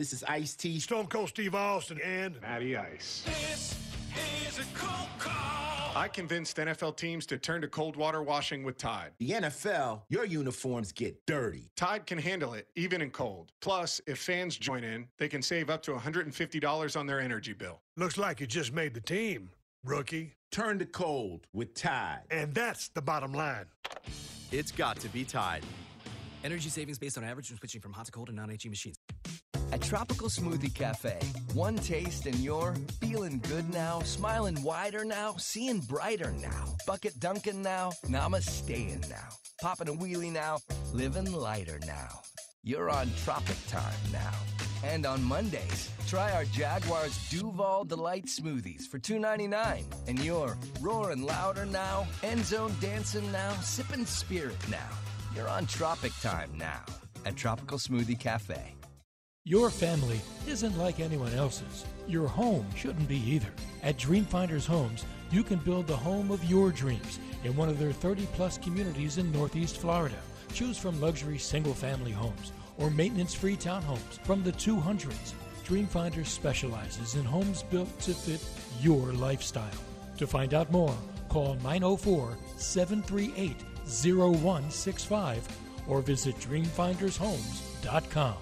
[0.00, 3.22] This is Ice T, Stone Cold Steve Austin, and Matty Ice.
[3.26, 3.76] This
[4.48, 5.92] is a cold call.
[5.94, 9.10] I convinced NFL teams to turn to cold water washing with Tide.
[9.18, 11.70] The NFL, your uniforms get dirty.
[11.76, 13.52] Tide can handle it, even in cold.
[13.60, 17.82] Plus, if fans join in, they can save up to $150 on their energy bill.
[17.98, 19.50] Looks like you just made the team,
[19.84, 20.32] rookie.
[20.50, 22.22] Turn to cold with Tide.
[22.30, 23.66] And that's the bottom line.
[24.50, 25.62] It's got to be Tide.
[26.42, 28.96] Energy savings based on average when switching from hot to cold and non-HE machines.
[29.72, 31.16] At Tropical Smoothie Cafe,
[31.54, 37.62] one taste and you're feeling good now, smiling wider now, seeing brighter now, bucket dunking
[37.62, 39.28] now, namasteing now,
[39.60, 40.58] popping a wheelie now,
[40.92, 42.08] living lighter now.
[42.64, 44.32] You're on Tropic Time now.
[44.82, 49.84] And on Mondays, try our Jaguars Duval Delight smoothies for $2.99.
[50.08, 54.90] And you're roaring louder now, end zone dancing now, sipping spirit now.
[55.34, 56.84] You're on Tropic Time now
[57.24, 58.74] at Tropical Smoothie Cafe.
[59.46, 61.86] Your family isn't like anyone else's.
[62.06, 63.48] Your home shouldn't be either.
[63.82, 67.90] At Dreamfinders Homes, you can build the home of your dreams in one of their
[67.90, 70.18] 30 plus communities in Northeast Florida.
[70.52, 75.32] Choose from luxury single family homes or maintenance free townhomes from the 200s.
[75.64, 78.46] Dreamfinders specializes in homes built to fit
[78.82, 79.70] your lifestyle.
[80.18, 80.94] To find out more,
[81.30, 85.48] call 904 738 0165
[85.88, 88.36] or visit dreamfindershomes.com.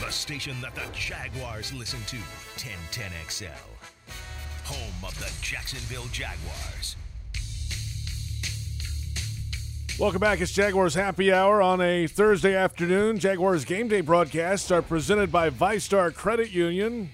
[0.00, 2.16] The station that the Jaguars listen to,
[2.56, 3.48] 1010XL.
[4.64, 6.96] home of the Jacksonville Jaguars.
[9.98, 10.40] Welcome back.
[10.40, 13.18] It's Jaguars Happy Hour on a Thursday afternoon.
[13.18, 17.10] Jaguars Game Day broadcasts are presented by VyStar Credit Union.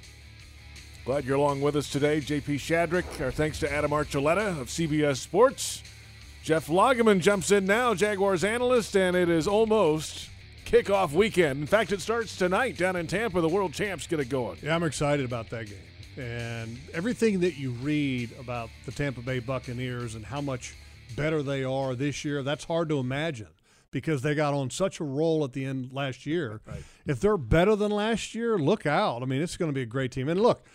[1.06, 2.20] Glad you're along with us today.
[2.20, 3.20] JP Shadrick.
[3.22, 5.82] Our thanks to Adam Archuleta of CBS Sports.
[6.42, 10.28] Jeff Lageman jumps in now, Jaguars analyst, and it is almost
[10.64, 11.60] kickoff weekend.
[11.60, 13.40] In fact, it starts tonight down in Tampa.
[13.40, 14.58] The world champs get it going.
[14.62, 15.78] Yeah, I'm excited about that game.
[16.16, 20.74] And everything that you read about the Tampa Bay Buccaneers and how much
[21.16, 23.48] better they are this year, that's hard to imagine
[23.90, 26.60] because they got on such a roll at the end last year.
[26.66, 26.82] Right.
[27.06, 29.22] If they're better than last year, look out.
[29.22, 30.28] I mean, it's going to be a great team.
[30.28, 30.66] And look,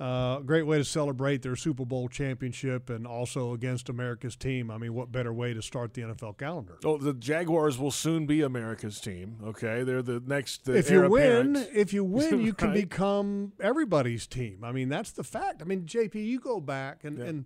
[0.00, 4.70] uh, great way to celebrate their Super Bowl championship and also against America's team.
[4.70, 6.78] I mean, what better way to start the NFL calendar?
[6.84, 9.36] Oh, the Jaguars will soon be America's team.
[9.44, 10.64] Okay, they're the next.
[10.64, 14.64] The if you win, if you win, you can become everybody's team.
[14.64, 15.62] I mean, that's the fact.
[15.62, 17.44] I mean, JP, you go back and and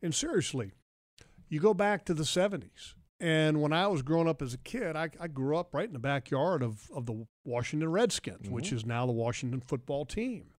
[0.00, 0.72] and seriously,
[1.48, 2.94] you go back to the '70s.
[3.20, 5.92] And when I was growing up as a kid, I, I grew up right in
[5.92, 8.74] the backyard of, of the Washington Redskins, which Mhm.
[8.74, 10.50] is now the Washington football team.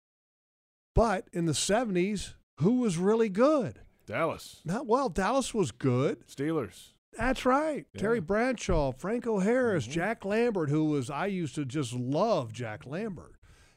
[0.96, 3.80] But in the 70s, who was really good?
[4.06, 4.62] Dallas.
[4.66, 6.26] Not, well, Dallas was good.
[6.28, 6.94] Steelers.
[7.18, 7.86] That's right.
[7.98, 9.94] Terry Bradshaw, Franco Harris, Mm-hmm.
[9.94, 13.36] Jack Lambert, who was, I used to just love Jack Lambert.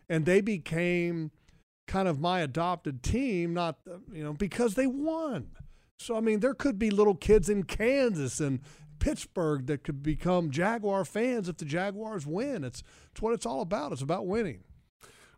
[0.08, 1.30] And they became
[1.86, 5.50] kind of my adopted team, not, uh, you know, because they won.
[5.98, 8.60] So, I mean, there could be little kids in Kansas and
[8.98, 12.64] Pittsburgh that could become Jaguar fans if the Jaguars win.
[12.64, 13.92] It's, it's what it's all about.
[13.92, 14.62] It's about winning.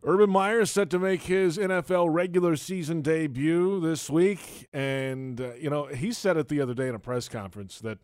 [0.07, 5.55] Urban Meyer is set to make his NFL regular season debut this week, and uh,
[5.55, 7.97] you know he said it the other day in a press conference that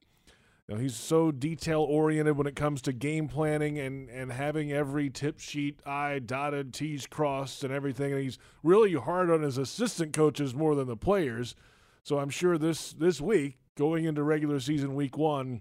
[0.67, 4.73] you know he's so detail oriented when it comes to game planning and and having
[4.73, 8.15] every tip sheet I dotted, T's crossed, and everything.
[8.15, 11.55] And he's really hard on his assistant coaches more than the players.
[12.03, 15.61] So I'm sure this this week, going into regular season week one,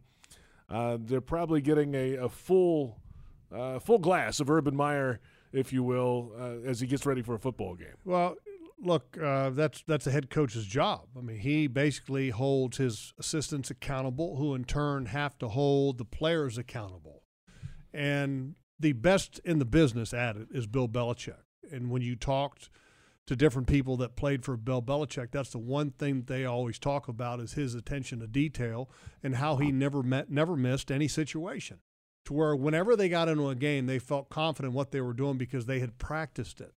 [0.69, 2.97] uh, they're probably getting a, a full
[3.53, 5.19] uh, full glass of Urban Meyer,
[5.51, 7.95] if you will, uh, as he gets ready for a football game.
[8.05, 8.35] Well,
[8.81, 11.07] look, uh, that's that's a head coach's job.
[11.17, 16.05] I mean, he basically holds his assistants accountable, who in turn have to hold the
[16.05, 17.23] players accountable.
[17.93, 21.43] And the best in the business at it is Bill Belichick.
[21.71, 22.69] And when you talked
[23.27, 27.07] to different people that played for Bill Belichick, that's the one thing they always talk
[27.07, 28.89] about is his attention to detail
[29.21, 31.79] and how he never met, never missed any situation.
[32.29, 35.39] To where whenever they got into a game, they felt confident what they were doing
[35.39, 36.75] because they had practiced it.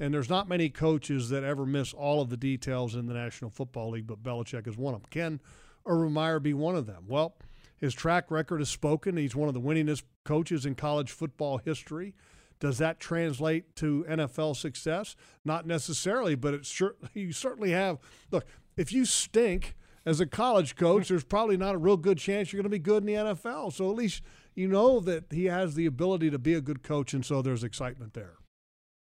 [0.00, 3.52] And there's not many coaches that ever miss all of the details in the National
[3.52, 5.10] Football League, but Belichick is one of them.
[5.12, 5.40] Can
[5.86, 7.04] Urban Meyer be one of them?
[7.06, 7.36] Well,
[7.76, 9.16] his track record has spoken.
[9.16, 12.12] He's one of the winningest coaches in college football history.
[12.58, 15.14] Does that translate to NFL success?
[15.44, 17.98] Not necessarily, but it's sure you certainly have.
[18.32, 18.44] Look,
[18.76, 22.60] if you stink as a college coach, there's probably not a real good chance you're
[22.60, 23.72] going to be good in the NFL.
[23.72, 24.24] So at least
[24.54, 27.64] you know that he has the ability to be a good coach, and so there's
[27.64, 28.34] excitement there.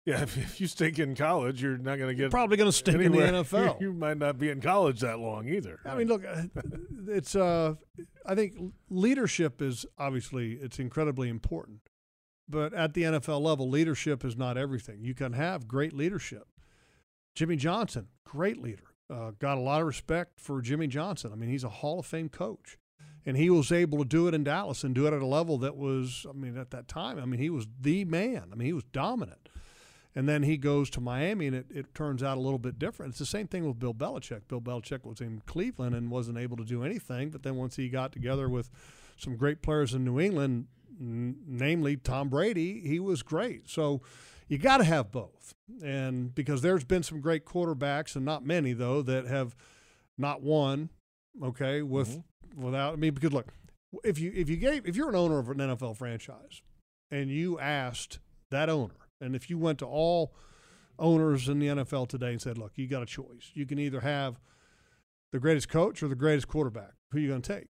[0.09, 2.99] Yeah, if, if you stink in college, you're not going to get probably gonna stink
[3.01, 3.19] in the.
[3.19, 3.79] NFL.
[3.81, 5.79] You might not be in college that long either.
[5.85, 6.43] I mean, look, uh,
[7.07, 7.35] it's.
[7.35, 7.75] Uh,
[8.25, 8.55] I think
[8.89, 11.81] leadership is obviously it's incredibly important,
[12.47, 15.03] but at the NFL level, leadership is not everything.
[15.03, 16.47] You can have great leadership.
[17.35, 18.95] Jimmy Johnson, great leader.
[19.11, 21.31] Uh, got a lot of respect for Jimmy Johnson.
[21.31, 22.78] I mean, he's a Hall of Fame coach,
[23.25, 25.57] and he was able to do it in Dallas and do it at a level
[25.59, 26.25] that was.
[26.29, 28.49] I mean, at that time, I mean, he was the man.
[28.51, 29.49] I mean, he was dominant.
[30.15, 33.11] And then he goes to Miami, and it, it turns out a little bit different.
[33.11, 34.47] It's the same thing with Bill Belichick.
[34.47, 37.29] Bill Belichick was in Cleveland and wasn't able to do anything.
[37.29, 38.71] But then once he got together with
[39.17, 40.65] some great players in New England,
[40.99, 43.69] n- namely Tom Brady, he was great.
[43.69, 44.01] So
[44.47, 45.53] you got to have both.
[45.83, 49.55] And because there's been some great quarterbacks, and not many, though, that have
[50.17, 50.89] not won,
[51.41, 52.19] okay, with mm-hmm.
[52.55, 53.47] Without, I mean, because look,
[54.03, 56.61] if you if you gave if you're an owner of an NFL franchise
[57.11, 58.19] and you asked
[58.51, 60.33] that owner, and if you went to all
[60.97, 63.51] owners in the NFL today and said, "Look, you got a choice.
[63.53, 64.39] You can either have
[65.31, 66.93] the greatest coach or the greatest quarterback.
[67.11, 67.67] Who are you going to take?"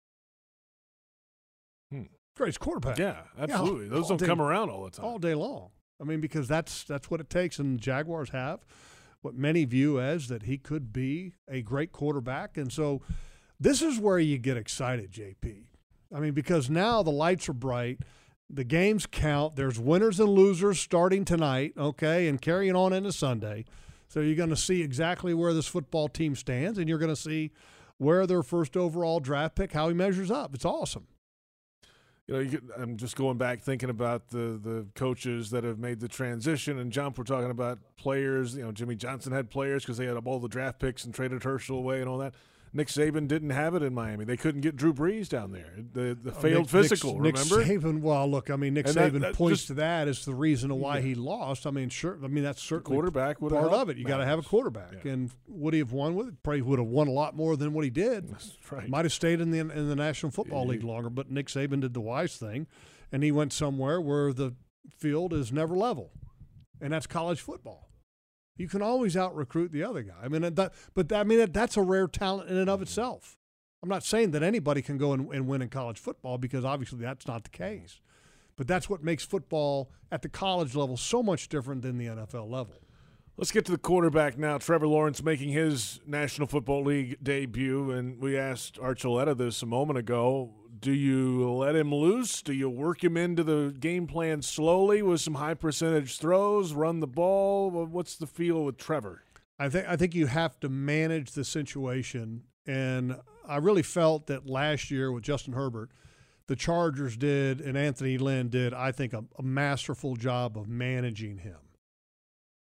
[1.91, 2.03] Hmm.
[2.37, 2.99] Greatest quarterback.
[2.99, 3.89] Yeah, absolutely.
[3.89, 5.07] Those don't come around all the time.
[5.07, 5.71] All day long.
[6.01, 8.61] I mean, because that's that's what it takes, and the Jaguars have
[9.25, 13.01] what many view as that he could be a great quarterback, and so
[13.61, 15.65] this is where you get excited, JP.
[16.15, 18.01] I mean, because now the lights are bright,
[18.51, 19.57] the games count.
[19.57, 23.65] There's winners and losers starting tonight, okay, and carrying on into Sunday.
[24.09, 27.21] So you're going to see exactly where this football team stands, and you're going to
[27.21, 27.51] see
[27.99, 30.55] where their first overall draft pick, how he measures up.
[30.55, 31.07] It's awesome.
[32.27, 36.01] you know, you I'm just going back thinking about the the coaches that have made
[36.01, 36.79] the transition.
[36.79, 38.57] And Jump, we're talking about players.
[38.57, 41.43] You know, Jimmy Johnson had players because they had all the draft picks and traded
[41.43, 42.35] Herschel away and all that.
[42.77, 44.25] Nick Saban didn't have it in Miami.
[44.25, 45.73] They couldn't get Drew Brees down there.
[45.93, 47.21] The the Oh, failed Nick- physical.
[47.21, 47.65] Nick, remember?
[47.65, 48.01] Nick Saban.
[48.01, 50.73] Well, look, I mean, Nick And Saban that points just- to that as the reason
[50.73, 51.03] of why Yeah.
[51.05, 51.67] he lost.
[51.69, 52.19] I mean, sure.
[52.23, 53.97] I mean, that's certainly quarterback part of it.
[53.97, 56.43] You got to have a quarterback, and would he have won with it?
[56.43, 58.29] Probably would have won a lot more than what he did.
[58.31, 58.89] That's right.
[58.89, 61.95] Might have stayed in the in the National Football League longer, but Nick Saban did
[61.95, 62.67] the wise thing,
[63.13, 64.55] and he went somewhere where the
[64.99, 66.11] field is never level,
[66.81, 67.89] and that's college football.
[68.57, 70.15] You can always out recruit the other guy.
[70.23, 72.85] I mean, that, but I mean, that's a rare talent in and of mm-hmm.
[72.85, 73.37] itself.
[73.83, 77.01] I'm not saying that anybody can go and, and win in college football because obviously
[77.01, 78.01] that's not the case.
[78.57, 82.49] But that's what makes football at the college level so much different than the NFL
[82.49, 82.81] level.
[83.37, 84.59] Let's get to the quarterback now.
[84.59, 89.99] Trevor Lawrence making his National Football League debut, and we asked Archuleta this a moment
[89.99, 90.55] ago.
[90.85, 92.43] Do you let him loose?
[92.43, 97.01] Do you work him into the game plan slowly with some high percentage throws, run
[97.01, 97.71] the ball?
[97.71, 99.23] What's the feel with Trevor?
[99.59, 103.17] I think I think you have to manage the situation, and
[103.49, 105.89] I really felt that last year with Justin Herbert,
[106.49, 111.39] the Chargers did and Anthony Lynn did, I think, a, a masterful job of managing
[111.39, 111.61] him.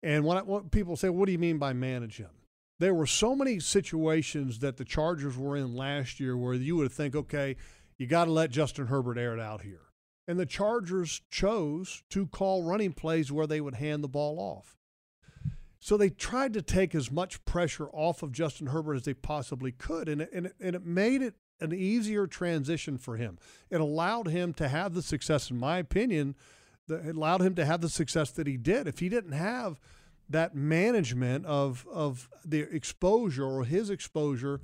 [0.04, 2.30] And when, I, when people say, "What do you mean by manage him?"
[2.78, 6.92] There were so many situations that the Chargers were in last year where you would
[6.92, 7.56] think, "Okay,
[8.02, 9.88] you got to let Justin Herbert air it out here."
[10.28, 14.78] And the Chargers chose to call running plays where they would hand the ball off.
[15.80, 19.72] So they tried to take as much pressure off of Justin Herbert as they possibly
[19.72, 23.38] could, and it, and it, and it made it an easier transition for him.
[23.70, 26.36] It allowed him to have the success, in my opinion,
[26.88, 28.88] that it allowed him to have the success that he did.
[28.88, 29.80] If he didn't have
[30.30, 34.62] that management of of the exposure or his exposure,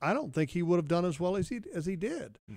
[0.00, 2.38] I don't think he would have done as well as he as he did.
[2.46, 2.56] Hmm.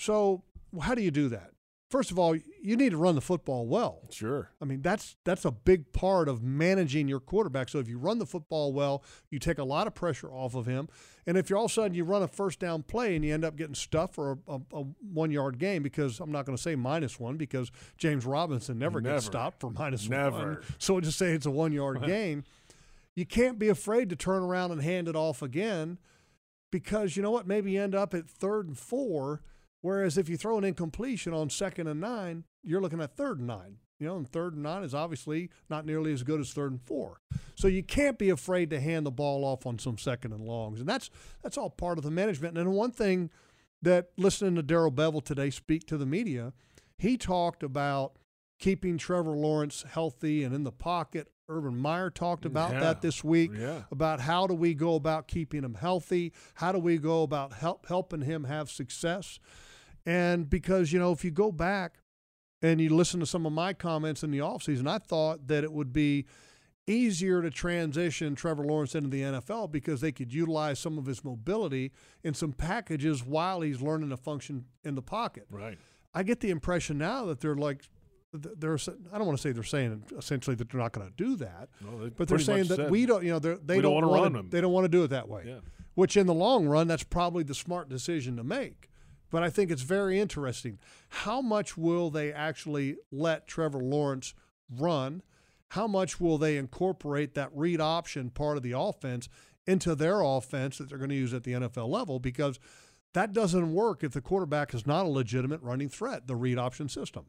[0.00, 0.42] So
[0.80, 1.50] how do you do that?
[1.90, 4.02] First of all, you need to run the football well.
[4.12, 4.50] Sure.
[4.62, 7.68] I mean, that's that's a big part of managing your quarterback.
[7.68, 10.66] So if you run the football well, you take a lot of pressure off of
[10.66, 10.88] him.
[11.26, 13.34] And if you're all of a sudden you run a first down play and you
[13.34, 14.82] end up getting stuffed for a, a, a
[15.12, 19.00] one yard game, because I'm not going to say minus one because James Robinson never,
[19.00, 19.16] Never.
[19.16, 20.36] gets stopped for minus Never.
[20.36, 20.58] one.
[20.78, 22.44] So we'll just say it's a one yard game.
[23.16, 25.98] You can't be afraid to turn around and hand it off again
[26.70, 27.48] because you know what?
[27.48, 29.42] Maybe you end up at third and four.
[29.82, 33.46] Whereas if you throw an incompletion on second and nine, you're looking at third and
[33.46, 33.78] nine.
[33.98, 36.80] You know, and third and nine is obviously not nearly as good as third and
[36.82, 37.20] four.
[37.54, 40.80] So you can't be afraid to hand the ball off on some second and longs.
[40.80, 41.10] And that's
[41.42, 42.56] that's all part of the management.
[42.56, 43.30] And one thing
[43.82, 46.52] that listening to Darrell Bevell today speak to the media,
[46.98, 48.16] he talked about
[48.58, 51.28] keeping Trevor Lawrence healthy and in the pocket.
[51.48, 52.80] Urban Meyer talked about Yeah.
[52.80, 53.82] that this week Yeah.
[53.90, 56.32] about how do we go about keeping him healthy?
[56.54, 59.40] How do we go about help, helping him have success?
[60.10, 61.98] And because, you know, if you go back
[62.62, 65.72] and you listen to some of my comments in the offseason, I thought that it
[65.72, 66.26] would be
[66.88, 71.22] easier to transition Trevor Lawrence into the NFL because they could utilize some of his
[71.22, 71.92] mobility
[72.24, 75.46] in some packages while he's learning to function in the pocket.
[75.48, 75.78] Right.
[76.12, 77.84] I get the impression now that they're like,
[78.32, 78.78] they're.
[79.12, 81.68] I don't want to say they're saying essentially that they're not going to do that,
[81.80, 83.24] No, but they're saying that said, we don't.
[83.24, 84.50] You know, they "We don't don't, wanna run them.
[84.50, 85.44] They don't want to do it that way.
[85.46, 85.58] Yeah.
[85.94, 88.89] Which in the long run, that's probably the smart decision to make.
[89.30, 90.78] But I think it's very interesting.
[91.08, 94.34] How much will they actually let Trevor Lawrence
[94.68, 95.22] run?
[95.68, 99.28] How much will they incorporate that read option part of the offense
[99.66, 102.18] into their offense that they're going to use at the NFL level?
[102.18, 102.58] Because
[103.14, 106.88] that doesn't work if the quarterback is not a legitimate running threat, the read option
[106.88, 107.26] system.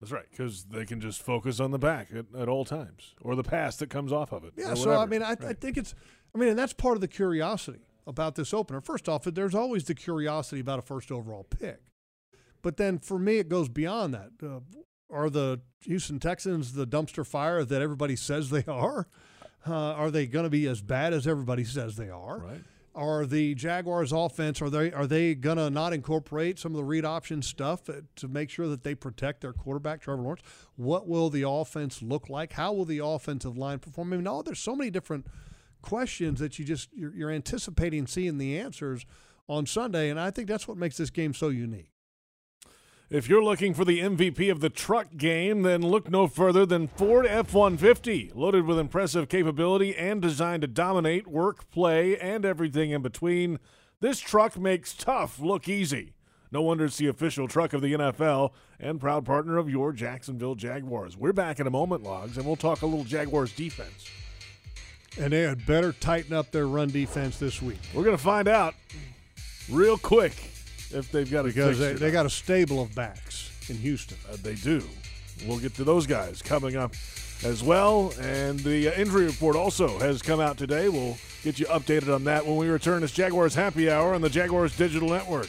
[0.00, 3.34] That's right, because they can just focus on the back at, at all times, or
[3.34, 4.52] the pass that comes off of it.
[4.54, 5.94] Yeah, so I mean, I, I think it's,
[6.34, 8.80] I mean, and that's part of the curiosity about this opener.
[8.80, 11.80] First off, there's always the curiosity about a first overall pick,
[12.62, 14.30] but then for me, it goes beyond that.
[14.42, 14.60] Uh,
[15.10, 19.08] are the Houston Texans the dumpster fire that everybody says they are?
[19.66, 22.38] Uh, are they going to be as bad as everybody says they are?
[22.38, 22.60] Right.
[22.94, 26.84] Are the Jaguars' offense are they are they going to not incorporate some of the
[26.84, 27.82] read option stuff
[28.16, 30.40] to make sure that they protect their quarterback Trevor Lawrence?
[30.76, 32.54] What will the offense look like?
[32.54, 34.14] How will the offensive line perform?
[34.14, 35.26] I mean, no, there's so many different
[35.86, 39.06] questions that you just you're, you're anticipating seeing the answers
[39.48, 41.92] on Sunday, and I think that's what makes this game so unique.
[43.08, 46.88] If you're looking for the MVP of the truck game, then look no further than
[46.88, 48.32] Ford F 150.
[48.34, 53.60] Loaded with impressive capability and designed to dominate work, play, and everything in between,
[54.00, 56.14] this truck makes tough look easy.
[56.50, 60.56] No wonder it's the official truck of the NFL and proud partner of your Jacksonville
[60.56, 61.16] Jaguars.
[61.16, 64.10] We're back in a moment, Logs, and we'll talk a little Jaguars defense.
[65.18, 67.78] And they had better tighten up their run defense this week.
[67.94, 68.74] We're going to find out
[69.70, 70.32] real quick
[70.90, 74.18] if they've got a because they, they got a stable of backs in Houston.
[74.30, 74.82] Uh, they do.
[75.46, 76.92] We'll get to those guys coming up
[77.44, 78.12] as well.
[78.20, 80.88] And the uh, injury report also has come out today.
[80.88, 83.02] We'll get you updated on that when we return.
[83.02, 85.48] It's Jaguars Happy Hour on the Jaguars Digital Network.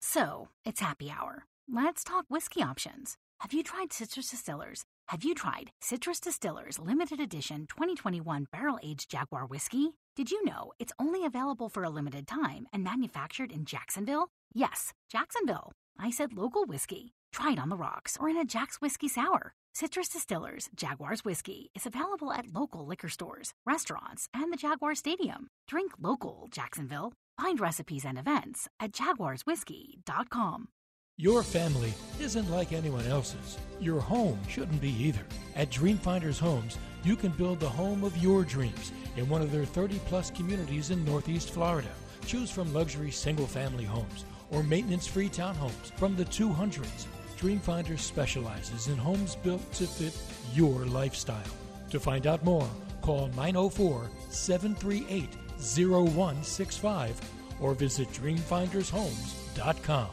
[0.00, 1.46] So, it's happy hour.
[1.72, 3.16] Let's talk whiskey options.
[3.40, 4.84] Have you tried Citrus Distillers?
[5.08, 9.94] Have you tried Citrus Distillers limited edition 2021 barrel aged Jaguar whiskey?
[10.16, 14.28] Did you know it's only available for a limited time and manufactured in Jacksonville?
[14.54, 15.72] Yes, Jacksonville.
[15.98, 17.12] I said local whiskey.
[17.32, 19.52] Try it on the rocks or in a Jack's Whiskey Sour.
[19.74, 25.48] Citrus Distillers Jaguars Whiskey is available at local liquor stores, restaurants, and the Jaguar Stadium.
[25.68, 27.12] Drink local, Jacksonville.
[27.40, 30.68] Find recipes and events at jaguarswhiskey.com.
[31.18, 33.58] Your family isn't like anyone else's.
[33.80, 35.24] Your home shouldn't be either.
[35.54, 39.64] At Dreamfinders Homes, you can build the home of your dreams in one of their
[39.64, 41.88] 30 plus communities in Northeast Florida.
[42.26, 47.06] Choose from luxury single family homes or maintenance free townhomes from the 200s.
[47.38, 50.16] Dreamfinders specializes in homes built to fit
[50.54, 51.52] your lifestyle.
[51.90, 52.68] To find out more,
[53.00, 55.28] call 904 738
[55.60, 57.20] 0165
[57.60, 60.08] or visit dreamfindershomes.com.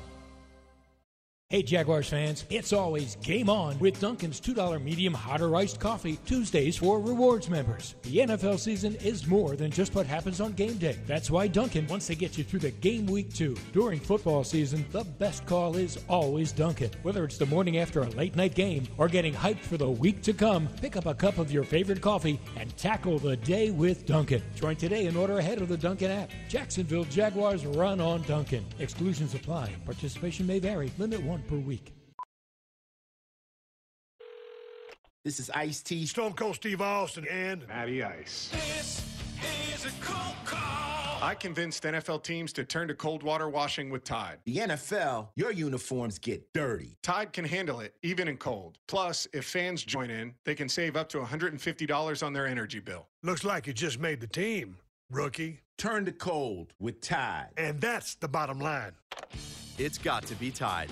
[1.53, 6.17] Hey Jaguars fans, it's always game on with Dunkin's $2 medium hot or iced coffee
[6.25, 7.93] Tuesdays for rewards members.
[8.01, 10.97] The NFL season is more than just what happens on game day.
[11.05, 13.55] That's why Dunkin' wants to get you through the game week too.
[13.71, 16.89] During football season, the best call is always Dunkin'.
[17.03, 20.23] Whether it's the morning after a late night game or getting hyped for the week
[20.23, 24.07] to come, pick up a cup of your favorite coffee and tackle the day with
[24.07, 24.41] Dunkin'.
[24.55, 26.31] Join today and order ahead of the Dunkin' app.
[26.49, 28.65] Jacksonville Jaguars run on Dunkin'.
[28.79, 29.71] Exclusions apply.
[29.85, 30.91] Participation may vary.
[30.97, 31.93] Limit one per week.
[35.23, 36.05] This is Ice T.
[36.05, 38.49] Stone Cold Steve Austin and Matty Ice.
[38.51, 39.01] This
[39.77, 41.19] is a cold call.
[41.21, 44.39] I convinced NFL teams to turn to cold water washing with Tide.
[44.43, 46.97] The NFL, your uniforms get dirty.
[47.01, 48.77] Tide can handle it, even in cold.
[48.89, 53.07] Plus, if fans join in, they can save up to $150 on their energy bill.
[53.23, 54.75] Looks like you just made the team,
[55.09, 55.61] rookie.
[55.77, 57.47] Turn to cold with Tide.
[57.55, 58.91] And that's the bottom line.
[59.77, 60.89] It's got to be Tide.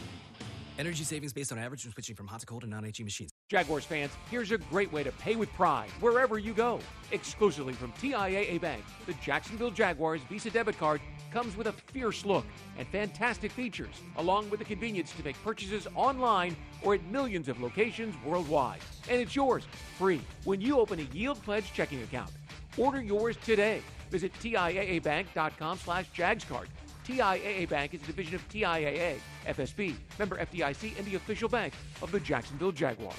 [0.80, 3.32] Energy savings based on average when switching from hot to cold and non-HE machines.
[3.50, 6.80] Jaguars fans, here's a great way to pay with pride wherever you go.
[7.12, 11.02] Exclusively from TIAA Bank, the Jacksonville Jaguars Visa debit card
[11.32, 12.46] comes with a fierce look
[12.78, 17.62] and fantastic features, along with the convenience to make purchases online or at millions of
[17.62, 18.80] locations worldwide.
[19.10, 19.64] And it's yours
[19.98, 22.32] free when you open a Yield Pledge checking account.
[22.78, 23.82] Order yours today.
[24.10, 26.68] Visit TIAABank.com slash JagsCard.
[27.06, 32.12] TIAA Bank is a division of TIAA, FSB, member FDIC, and the official bank of
[32.12, 33.16] the Jacksonville Jaguars.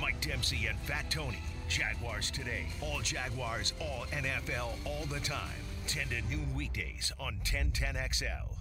[0.00, 1.42] Mike Dempsey and Fat Tony.
[1.68, 2.66] Jaguars today.
[2.80, 5.60] All Jaguars, all NFL, all the time.
[5.86, 8.56] 10 to noon weekdays on 1010XL.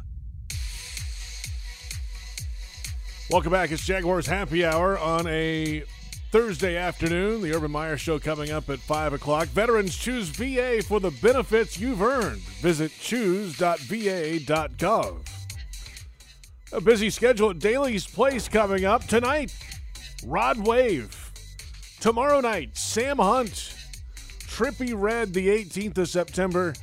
[3.30, 3.72] Welcome back.
[3.72, 5.84] It's Jaguars Happy Hour on a
[6.32, 7.42] Thursday afternoon.
[7.42, 9.48] The Urban Meyer Show coming up at 5 o'clock.
[9.48, 12.42] Veterans choose VA for the benefits you've earned.
[12.62, 13.68] Visit choose.va.gov.
[16.74, 19.56] A busy schedule at Daily's Place coming up tonight.
[20.26, 21.32] Rod Wave.
[22.02, 23.74] Tomorrow night, Sam Hunt.
[24.40, 26.74] Trippie Redd, the 18th of September.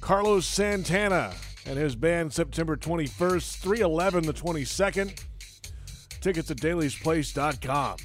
[0.00, 1.32] Carlos Santana
[1.66, 5.24] and his band September 21st, 311 the 22nd.
[6.20, 7.96] Tickets at dailysplace.com.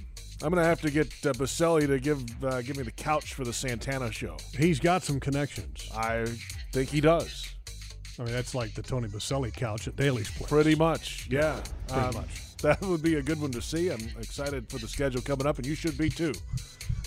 [0.44, 3.34] I'm going to have to get uh, Boselli to give uh, give me the couch
[3.34, 4.38] for the Santana show.
[4.58, 5.90] He's got some connections.
[5.96, 6.26] I
[6.72, 7.52] think he does.
[8.20, 10.50] I mean, that's like the Tony Boselli couch at Daily's place.
[10.50, 11.62] Pretty much, yeah.
[11.88, 12.42] Pretty Um, much.
[12.62, 13.90] That would be a good one to see.
[13.90, 16.34] I'm excited for the schedule coming up, and you should be too.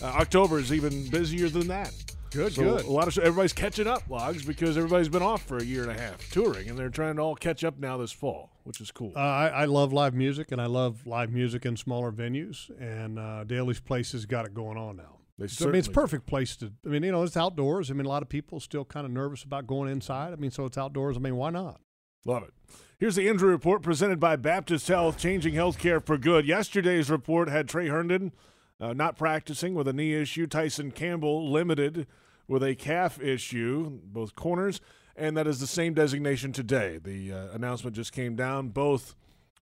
[0.02, 1.92] Uh, October is even busier than that.
[2.30, 2.84] Good, So good.
[2.84, 5.90] A lot of everybody's catching up, logs, because everybody's been off for a year and
[5.90, 8.90] a half touring, and they're trying to all catch up now this fall, which is
[8.90, 9.12] cool.
[9.16, 12.70] Uh, I, I love live music, and I love live music in smaller venues.
[12.80, 15.16] And uh, Daily's Place has got it going on now.
[15.38, 16.72] They So, I mean, it's a perfect place to.
[16.84, 17.90] I mean, you know, it's outdoors.
[17.90, 20.32] I mean, a lot of people still kind of nervous about going inside.
[20.32, 21.16] I mean, so it's outdoors.
[21.16, 21.80] I mean, why not?
[22.26, 22.52] Love it.
[22.98, 26.46] Here's the injury report presented by Baptist Health, changing healthcare for good.
[26.46, 28.32] Yesterday's report had Trey Herndon
[28.80, 30.46] uh, not practicing with a knee issue.
[30.46, 32.06] Tyson Campbell limited
[32.46, 34.80] with a calf issue, both corners,
[35.16, 36.98] and that is the same designation today.
[37.02, 38.68] The uh, announcement just came down.
[38.68, 39.14] Both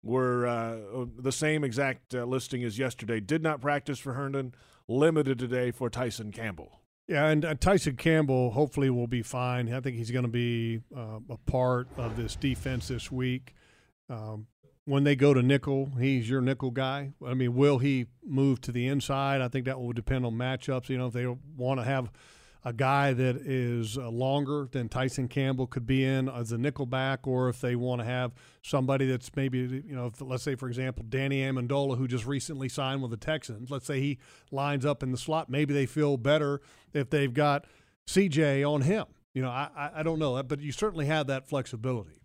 [0.04, 3.20] were uh, the same exact uh, listing as yesterday.
[3.20, 4.54] Did not practice for Herndon,
[4.88, 6.82] limited today for Tyson Campbell.
[7.08, 9.72] Yeah, and uh, Tyson Campbell hopefully will be fine.
[9.72, 13.54] I think he's going to be uh, a part of this defense this week.
[14.10, 14.48] Um,
[14.86, 17.12] when they go to nickel, he's your nickel guy.
[17.26, 19.42] I mean, will he move to the inside?
[19.42, 20.90] I think that will depend on matchups.
[20.90, 21.26] You know, if they
[21.58, 22.12] want to have
[22.64, 26.86] a guy that is uh, longer than Tyson Campbell could be in as a nickel
[26.86, 28.34] back, or if they want to have
[28.64, 32.70] somebody that's maybe, you know, if, let's say, for example, Danny Amendola, who just recently
[32.70, 34.18] signed with the Texans, let's say he
[34.52, 36.60] lines up in the slot, maybe they feel better
[36.94, 37.66] if they've got
[38.08, 39.06] CJ on him.
[39.34, 42.22] You know, I, I don't know, but you certainly have that flexibility.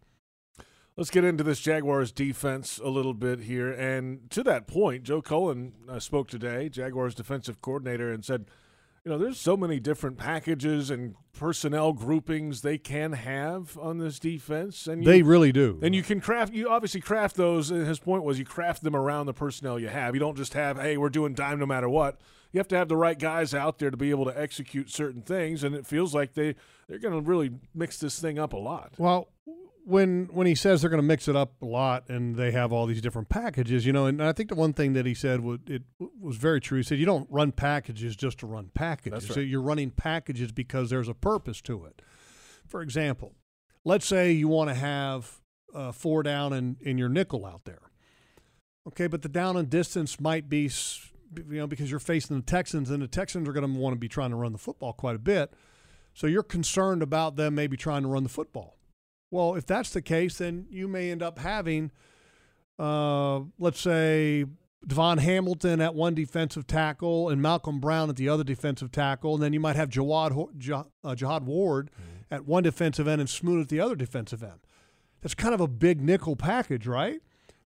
[1.01, 3.73] Let's get into this Jaguars defense a little bit here.
[3.73, 8.45] And to that point, Joe Cullen uh, spoke today, Jaguars defensive coordinator, and said,
[9.03, 14.19] you know, there's so many different packages and personnel groupings they can have on this
[14.19, 15.81] defense, and you, they really do.
[15.83, 16.53] And you can craft.
[16.53, 17.71] You obviously craft those.
[17.71, 20.13] And his point was, you craft them around the personnel you have.
[20.13, 22.21] You don't just have, hey, we're doing dime no matter what.
[22.53, 25.23] You have to have the right guys out there to be able to execute certain
[25.23, 26.57] things, and it feels like they
[26.89, 28.93] they're going to really mix this thing up a lot.
[28.99, 29.29] Well,
[29.91, 32.73] when when he says they're going to mix it up a lot and they have
[32.73, 35.41] all these different packages, you know, and I think the one thing that he said
[35.41, 35.83] was it
[36.19, 36.79] was very true.
[36.79, 39.29] He said you don't run packages just to run packages.
[39.29, 39.35] Right.
[39.35, 42.01] So you're running packages because there's a purpose to it.
[42.67, 43.35] For example,
[43.85, 45.41] let's say you want to have
[45.75, 47.91] uh, four down in, in your nickel out there.
[48.87, 50.71] Okay, but the down and distance might be,
[51.37, 53.99] you know, because you're facing the Texans and the Texans are going to want to
[53.99, 55.53] be trying to run the football quite a bit.
[56.15, 58.77] So you're concerned about them maybe trying to run the football.
[59.31, 61.93] Well, if that's the case, then you may end up having,
[62.79, 64.45] uh, let's say,
[64.87, 69.43] DaVon Hamilton at one defensive tackle and Malcolm Brown at the other defensive tackle, and
[69.43, 72.35] then you might have Jawad, uh, Jihad Ward mm-hmm.
[72.35, 74.61] at one defensive end and Smoot at the other defensive end.
[75.21, 77.21] That's kind of a big nickel package, right?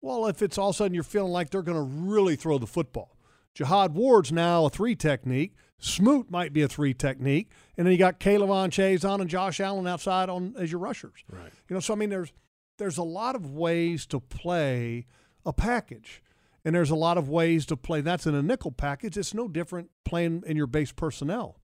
[0.00, 2.58] Well, if it's all of a sudden you're feeling like they're going to really throw
[2.58, 3.16] the football,
[3.54, 5.54] Jihad Ward's now a three technique.
[5.80, 9.86] Smoot might be a three technique, and then you got K'Lavon Chaisson and Josh Allen
[9.86, 11.24] outside on as your rushers.
[11.30, 11.50] Right.
[11.68, 12.32] You know, so I mean, there's
[12.78, 15.06] there's a lot of ways to play
[15.44, 16.22] a package,
[16.64, 18.02] and there's a lot of ways to play.
[18.02, 19.16] That's in a nickel package.
[19.16, 21.56] It's no different playing in your base personnel.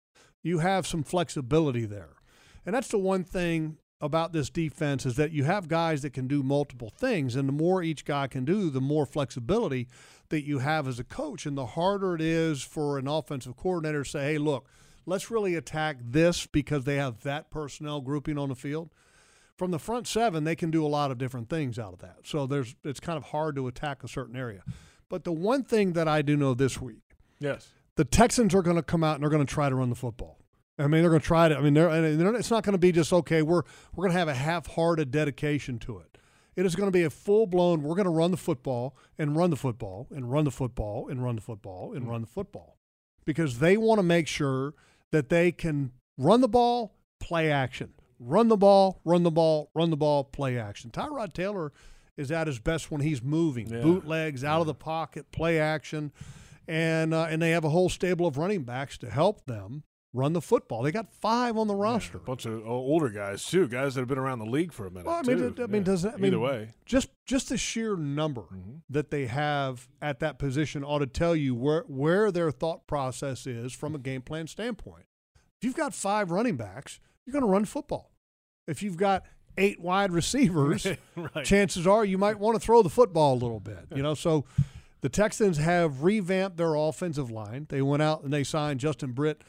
[0.41, 2.15] You have some flexibility there,
[2.65, 6.27] and that's the one thing about this defense is that you have guys that can
[6.27, 9.87] do multiple things, and the more each guy can do, the more flexibility
[10.29, 11.45] that you have as a coach.
[11.45, 14.67] And the harder it is for an offensive coordinator to say, hey, look,
[15.05, 18.89] let's really attack this because they have that personnel grouping on the field.
[19.57, 22.17] From the front seven, they can do a lot of different things out of that.
[22.25, 24.63] So there's it's kind of hard to attack a certain area.
[25.07, 27.03] But the one thing that I do know this week,
[27.39, 29.89] yes, the Texans are going to come out and they're going to try to run
[29.89, 30.39] the football.
[30.77, 31.57] I mean, they're going to try to.
[31.57, 33.41] I mean, they're, they're it's not going to be just okay.
[33.41, 33.61] We're
[33.95, 36.14] we're going to have a half-hearted dedication to it.
[36.55, 39.35] It is going to be a full blown, we're going to run the football and
[39.35, 42.77] run the football and run the football and run the football and run the football
[43.25, 44.73] because they want to make sure
[45.11, 47.93] that they can run the ball, play action.
[48.19, 50.89] Run the ball, run the ball, run the ball, play action.
[50.91, 51.73] Tyrod Taylor
[52.15, 53.81] is at his best when he's moving, Yeah.
[53.81, 56.13] bootlegs out of the pocket, play action,
[56.65, 59.83] and uh, and they have a whole stable of running backs to help them
[60.15, 60.81] run the football.
[60.81, 62.17] They got five on the roster.
[62.17, 64.87] A bunch of uh, older guys too, guys that have been around the league for
[64.87, 65.05] a minute.
[65.05, 65.63] Well, I mean, too.
[65.63, 65.85] I mean, Yeah.
[65.85, 66.69] does that I mean, either way?
[66.85, 68.77] Just just the sheer number mm-hmm.
[68.89, 73.45] that they have at that position ought to tell you where where their thought process
[73.45, 75.05] is from a game plan standpoint.
[75.59, 78.11] If you've got five running backs, you're going to run football.
[78.67, 79.23] If you've got
[79.57, 81.45] eight wide receivers, Right.
[81.45, 83.85] chances are you might want to throw the football a little bit.
[83.95, 84.45] You know, so
[85.01, 87.67] the Texans have revamped their offensive line.
[87.69, 89.41] They went out and they signed Justin Britt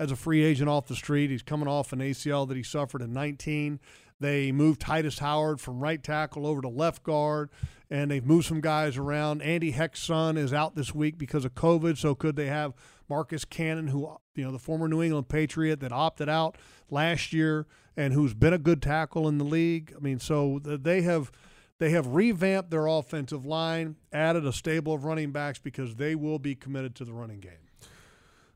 [0.00, 1.30] as a free agent off the street.
[1.30, 3.78] He's coming off an ACL that he suffered in 19.
[4.18, 7.50] They moved Tytus Howard from right tackle over to left guard,
[7.90, 9.42] and they've moved some guys around.
[9.42, 12.72] Andy Heck's son is out this week because of COVID, so could they have
[13.08, 16.56] Marcus Cannon, who you know the former New England Patriot that opted out
[16.90, 19.92] last year and who's been a good tackle in the league?
[19.94, 21.30] I mean, so they have
[21.78, 26.38] they have revamped their offensive line, added a stable of running backs because they will
[26.38, 27.69] be committed to the running game.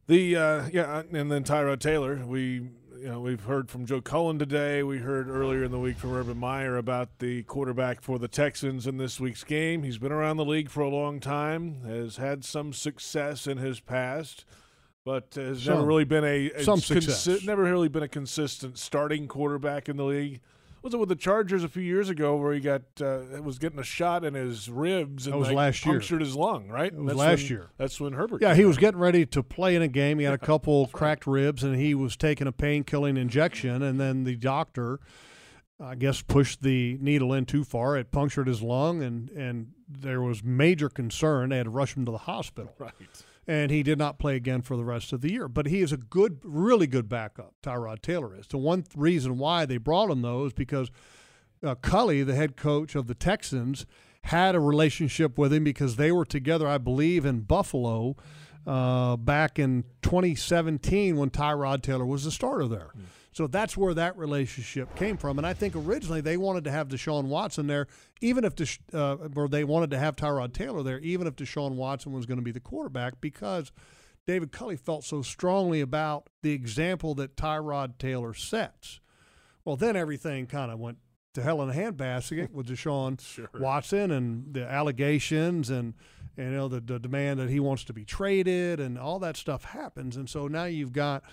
[0.07, 2.17] The uh, yeah, and then Tyrod Taylor.
[2.27, 4.83] We you know we've heard from Joe Cullen today.
[4.83, 8.87] We heard earlier in the week from Urban Meyer about the quarterback for the Texans
[8.87, 9.83] in this week's game.
[9.83, 13.81] He's been around the league for a long time, has had some success in his
[13.81, 14.45] past,
[15.07, 17.45] but has never really been a, a Some consi- success.
[17.45, 20.41] never really been a consistent starting quarterback in the league.
[20.85, 23.79] Was it with the Chargers a few years ago where he got uh, was getting
[23.79, 25.95] a shot in his ribs and That was like, last year.
[25.95, 26.69] punctured his lung?
[26.69, 26.93] Right.
[26.93, 27.71] It was That's last when- year.
[27.79, 28.43] That's when Herbert.
[28.43, 30.19] Yeah, he was getting ready to play in a game.
[30.19, 33.83] He had a couple cracked ribs, and he was taking a pain killing injection.
[33.83, 35.01] And then the doctor,
[35.81, 37.97] I guess, pushed the needle in too far.
[37.97, 41.49] It punctured his lung, and and there was major concern.
[41.49, 42.75] They had to rush him to the hospital.
[42.79, 42.93] Right.
[43.47, 45.49] And he did not play again for the rest of the year.
[45.49, 47.55] But he is a good, really good backup.
[47.63, 48.47] Tyrod Taylor is.
[48.47, 50.91] The one reason why they brought him though is because
[51.63, 53.87] uh, Culley, the head coach of the Texans,
[54.25, 58.17] had a relationship with him because they were together, I believe, in Buffalo
[58.67, 62.91] uh, back in 2017 when Tyrod Taylor was the starter there.
[63.35, 65.39] So that's where that relationship came from.
[65.39, 67.89] And I think originally they wanted to have Deshaun Watson there,
[68.21, 71.73] even if Desha- uh, or they wanted to have Tyrod Taylor there, even if Deshaun
[71.73, 73.73] Watson was going to be the quarterback, because
[74.25, 79.01] David Culley felt so strongly about the example that Tyrod Taylor sets.
[79.65, 80.99] Well, then everything kind of went
[81.35, 83.19] to hell in a handbasket with Deshaun
[83.59, 85.95] Watson and the allegations and
[86.37, 89.37] and, you know the, the demand that he wants to be traded and all that
[89.37, 90.17] stuff happens.
[90.17, 91.25] And so now you've got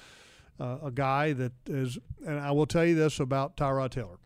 [0.62, 4.20] uh, a guy that is, and I will tell you this about Tyrod Taylor.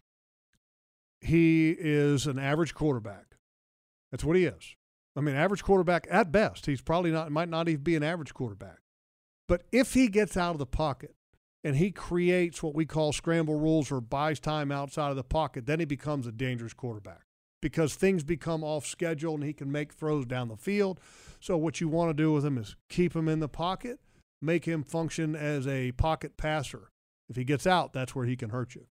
[1.21, 3.37] He is an average quarterback.
[4.11, 4.75] That's what he is.
[5.15, 6.65] I mean, average quarterback at best.
[6.65, 8.79] He's probably not, might not even be an average quarterback.
[9.47, 11.15] But if he gets out of the pocket
[11.63, 15.65] and he creates what we call scramble rules or buys time outside of the pocket,
[15.65, 17.21] then he becomes a dangerous quarterback
[17.61, 20.99] because things become off schedule and he can make throws down the field.
[21.39, 23.99] So, what you want to do with him is keep him in the pocket,
[24.45, 26.91] make him function as a pocket passer.
[27.27, 28.87] If he gets out, that's where he can hurt you.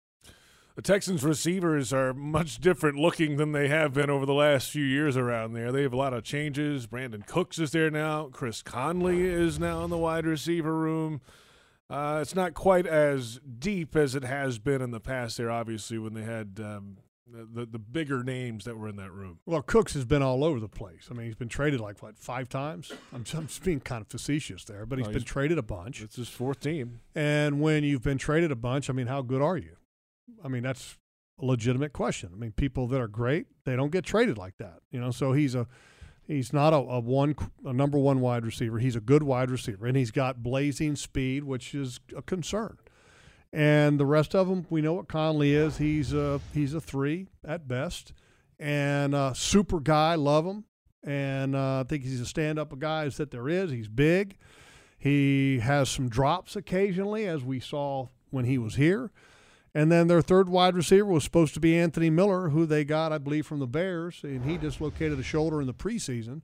[0.75, 4.85] The Texans receivers are much different looking than they have been over the last few
[4.85, 5.71] years around there.
[5.71, 6.87] They have a lot of changes.
[6.87, 8.29] Brandin Cooks is there now.
[8.31, 11.19] Chris Conley is now in the wide receiver room.
[11.89, 15.97] Uh, it's not quite as deep as it has been in the past there, obviously,
[15.97, 16.97] when they had um,
[17.27, 19.39] the, the bigger names that were in that room.
[19.45, 21.07] Well, Cooks has been all over the place.
[21.09, 22.91] I mean, he's been traded like, what, five times?
[23.13, 25.61] I'm, I'm just being kind of facetious there, but he's Oh, been he's- traded a
[25.63, 26.01] bunch.
[26.01, 26.99] It's his fourth team.
[27.15, 29.77] And when you've been traded a bunch, I mean, how good are you?
[30.43, 30.97] I mean, that's
[31.41, 32.31] a legitimate question.
[32.33, 35.11] I mean, people that are great, they don't get traded like that, you know.
[35.11, 35.67] So he's a
[36.27, 38.79] he's not a, a one a number one wide receiver.
[38.79, 42.77] He's a good wide receiver, and he's got blazing speed, which is a concern.
[43.53, 45.77] And the rest of them, we know what Conley is.
[45.77, 48.13] He's a he's a three at best,
[48.57, 50.15] and uh, super guy.
[50.15, 50.63] Love him,
[51.03, 53.71] and uh, I think he's a stand up guy that there is.
[53.71, 54.37] He's big.
[54.97, 59.11] He has some drops occasionally, as we saw when he was here.
[59.73, 63.13] And then their third wide receiver was supposed to be Anthony Miller, who they got,
[63.13, 66.41] I believe, from the Bears, and he dislocated a shoulder in the preseason,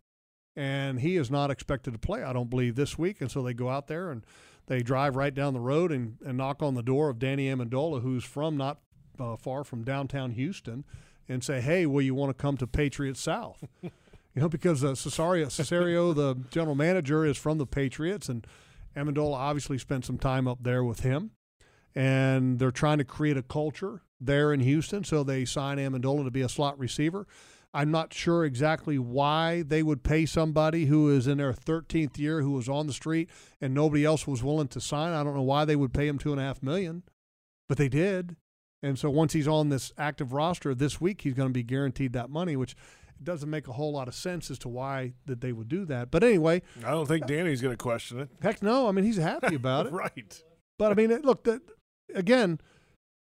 [0.55, 3.22] and he is not expected to play, I don't believe, this week.
[3.22, 4.26] And so they go out there and
[4.68, 8.01] they drive right down the road and, and knock on the door of Danny Amendola,
[8.01, 8.80] who's from not
[9.20, 10.86] uh, far from downtown Houston,
[11.28, 13.91] and say, "Hey, will you want to come to Patriots South?" you
[14.36, 18.45] know, because uh, Caserio, Caserio, the general manager, is from the Patriots, and
[18.95, 21.32] Amendola obviously spent some time up there with him
[21.97, 25.03] and they're trying to create a culture there in Houston.
[25.03, 27.26] So they sign Amendola to be a slot receiver.
[27.74, 32.41] I'm not sure exactly why they would pay somebody who is in their 13th year,
[32.41, 33.30] who was on the street,
[33.61, 35.13] and nobody else was willing to sign.
[35.13, 37.03] I don't know why they would pay him two and a half million,
[37.68, 38.36] but they did.
[38.82, 42.13] And so once he's on this active roster this week, he's going to be guaranteed
[42.13, 42.76] that money, which
[43.22, 46.11] doesn't make a whole lot of sense as to why that they would do that.
[46.11, 48.30] But anyway, I don't think Danny's going to question it.
[48.41, 48.88] Heck no.
[48.88, 49.93] I mean, he's happy about it.
[49.93, 50.43] right.
[50.78, 51.61] But I mean, look, that
[52.13, 52.59] again,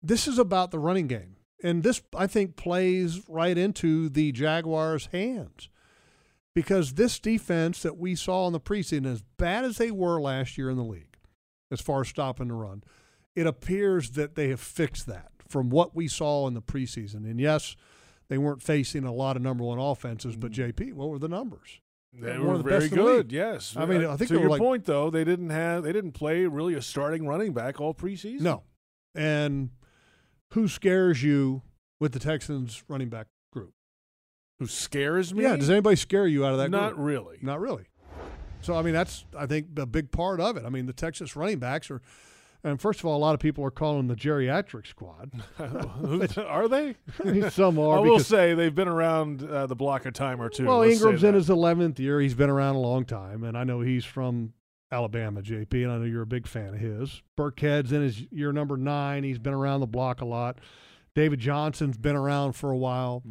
[0.01, 1.35] this is about the running game.
[1.63, 5.69] And this, I think, plays right into the Jaguars' hands
[6.55, 10.57] because this defense that we saw in the preseason, as bad as they were last
[10.57, 11.17] year in the league,
[11.71, 12.83] as far as stopping the run,
[13.35, 17.29] it appears that they have fixed that from what we saw in the preseason.
[17.29, 17.75] And yes,
[18.29, 20.83] they weren't facing a lot of number one offenses, but mm-hmm.
[20.83, 21.81] JP, what were the numbers?
[22.13, 23.31] They were the very best in the good.
[23.31, 26.13] Yes, I mean, I think to your like point though, they didn't have they didn't
[26.13, 28.41] play really a starting running back all preseason.
[28.41, 28.63] No.
[29.13, 29.69] And
[30.51, 31.61] who scares you
[31.99, 33.73] with the Texans running back group?
[34.59, 35.43] Who scares me?
[35.43, 37.05] Yeah, does anybody scare you out of that Not group?
[37.05, 37.37] really.
[37.41, 37.85] Not really.
[38.61, 40.65] So I mean that's I think a big part of it.
[40.65, 42.01] I mean the Texas running backs are
[42.63, 45.31] and first of all, a lot of people are calling the geriatric squad.
[46.37, 46.95] are they?
[47.49, 47.97] Some are.
[47.97, 50.65] I will say they've been around uh, the block a time or two.
[50.65, 52.19] Well, Let's Ingram's in his eleventh year.
[52.19, 54.53] He's been around a long time, and I know he's from
[54.91, 57.21] Alabama, JP, and I know you're a big fan of his.
[57.37, 59.23] Burkhead's in his year number nine.
[59.23, 60.59] He's been around the block a lot.
[61.15, 63.23] David Johnson's been around for a while.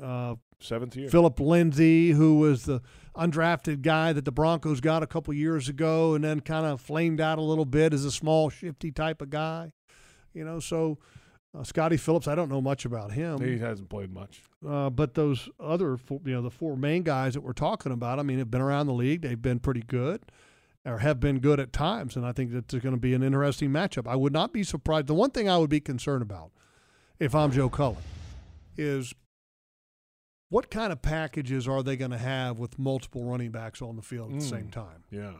[0.00, 1.08] Uh, Seventh year.
[1.08, 2.82] Phillip Lindsay, who was the
[3.16, 7.20] undrafted guy that the Broncos got a couple years ago, and then kind of flamed
[7.20, 9.72] out a little bit as a small, shifty type of guy.
[10.34, 10.98] You know, so
[11.52, 13.40] Uh, Scottie Phillips, I don't know much about him.
[13.40, 14.40] He hasn't played much.
[14.64, 18.20] Uh, but those other, four, you know, the four main guys that we're talking about,
[18.20, 19.22] I mean, have been around the league.
[19.22, 20.22] They've been pretty good,
[20.90, 23.70] or have been good at times, and I think that's going to be an interesting
[23.70, 24.06] matchup.
[24.08, 25.06] I would not be surprised.
[25.06, 26.50] The one thing I would be concerned about,
[27.18, 27.98] if I'm Joe Cullen,
[28.76, 29.14] is
[30.48, 34.02] what kind of packages are they going to have with multiple running backs on the
[34.02, 34.72] field at the same Mm.
[34.72, 35.04] time?
[35.10, 35.32] Yeah.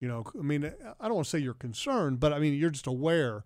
[0.00, 2.70] You know, I mean, I don't want to say you're concerned, but I mean, you're
[2.70, 3.44] just aware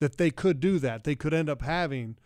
[0.00, 1.04] that they could do that.
[1.04, 2.16] They could end up having,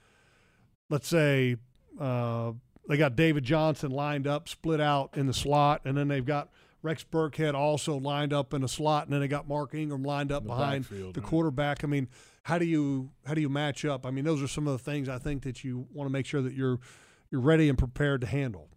[0.91, 1.57] let's say,
[2.01, 2.53] uh,
[2.89, 6.49] they got David Johnson lined up, split out in the slot, and then they've got
[6.83, 10.31] Rex Burkhead also lined up in a slot, and then they got Mark Ingram lined
[10.31, 11.31] up the behind backfield, the right.
[11.31, 11.83] quarterback.
[11.83, 12.09] I mean,
[12.43, 14.07] how do you how do you match up?
[14.07, 16.27] I mean, those are some of the things I think that you want to make
[16.27, 16.79] sure that you're
[17.31, 18.69] you're ready and prepared to handle.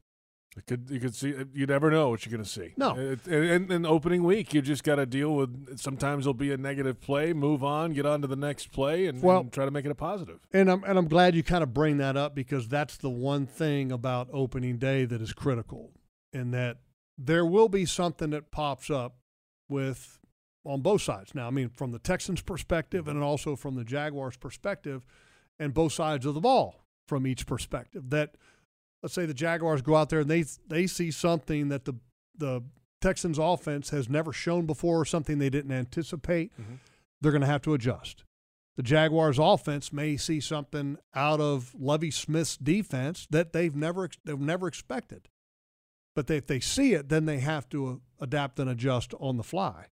[0.57, 2.73] It could you could see you never know what you're going to see.
[2.75, 3.15] No.
[3.25, 5.79] And in opening week, you just got to deal with.
[5.79, 9.21] Sometimes there'll be a negative play, move on, get on to the next play, and,
[9.21, 10.39] Well- and try to make it a positive.
[10.51, 13.45] And I'm and I'm glad you kind of bring that up because that's the one
[13.45, 15.91] thing about opening day that is critical,
[16.33, 16.79] and that
[17.25, 19.15] there will be something that pops up
[19.69, 20.19] with
[20.63, 21.33] on both sides.
[21.33, 25.05] Now, I mean, from the Texans' perspective and also from the Jaguars' perspective,
[25.59, 28.09] and both sides of the ball from each perspective.
[28.09, 28.35] That
[29.03, 31.93] let's say the Jaguars go out there and they they see something that the
[32.35, 32.61] the
[33.01, 36.51] Texans' offense has never shown before, or something they didn't anticipate.
[36.53, 36.75] Mm-hmm.
[37.19, 38.23] They're going to have to adjust.
[38.77, 44.39] The Jaguars' offense may see something out of Lovie Smith's defense that they've never they've
[44.39, 45.27] never expected.
[46.15, 49.37] But they, if they see it, then they have to uh, adapt and adjust on
[49.37, 49.87] the fly.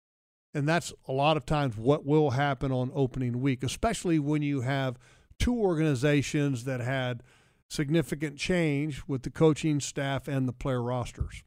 [0.54, 4.62] And that's a lot of times what will happen on opening week, especially when you
[4.62, 4.98] have
[5.38, 7.24] two organizations that had
[7.68, 11.44] significant change with the coaching staff and the player rosters.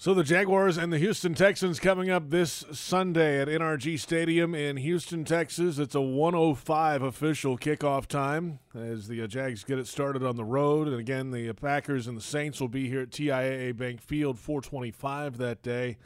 [0.00, 4.78] So the Jaguars and the Houston Texans coming up this Sunday at NRG Stadium in
[4.78, 5.78] Houston, Texas.
[5.78, 10.44] It's a 105 official kickoff time as the uh, Jags get it started on the
[10.44, 10.88] road.
[10.88, 14.38] And again, the uh, Packers and the Saints will be here at TIAA Bank Field
[14.38, 15.98] 425 that day.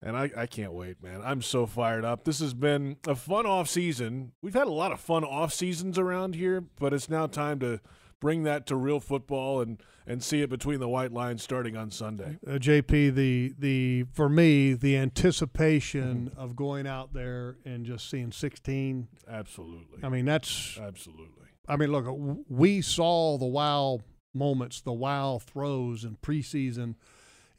[0.00, 1.20] And I, I can't wait, man.
[1.24, 2.22] I'm so fired up.
[2.22, 4.34] This has been a fun off season.
[4.40, 7.80] We've had a lot of fun off seasons around here, but it's now time to
[8.20, 11.90] bring that to real football and, and see it between the white lines starting on
[11.90, 12.38] Sunday.
[12.46, 18.32] uh, JP, the the for me the anticipation of going out there and just seeing
[18.32, 19.08] 16.
[19.28, 19.98] Absolutely.
[20.02, 21.32] I mean that's absolutely.
[21.68, 22.06] I mean, look,
[22.48, 23.98] we saw the wow
[24.32, 26.94] moments, the wow throws in preseason,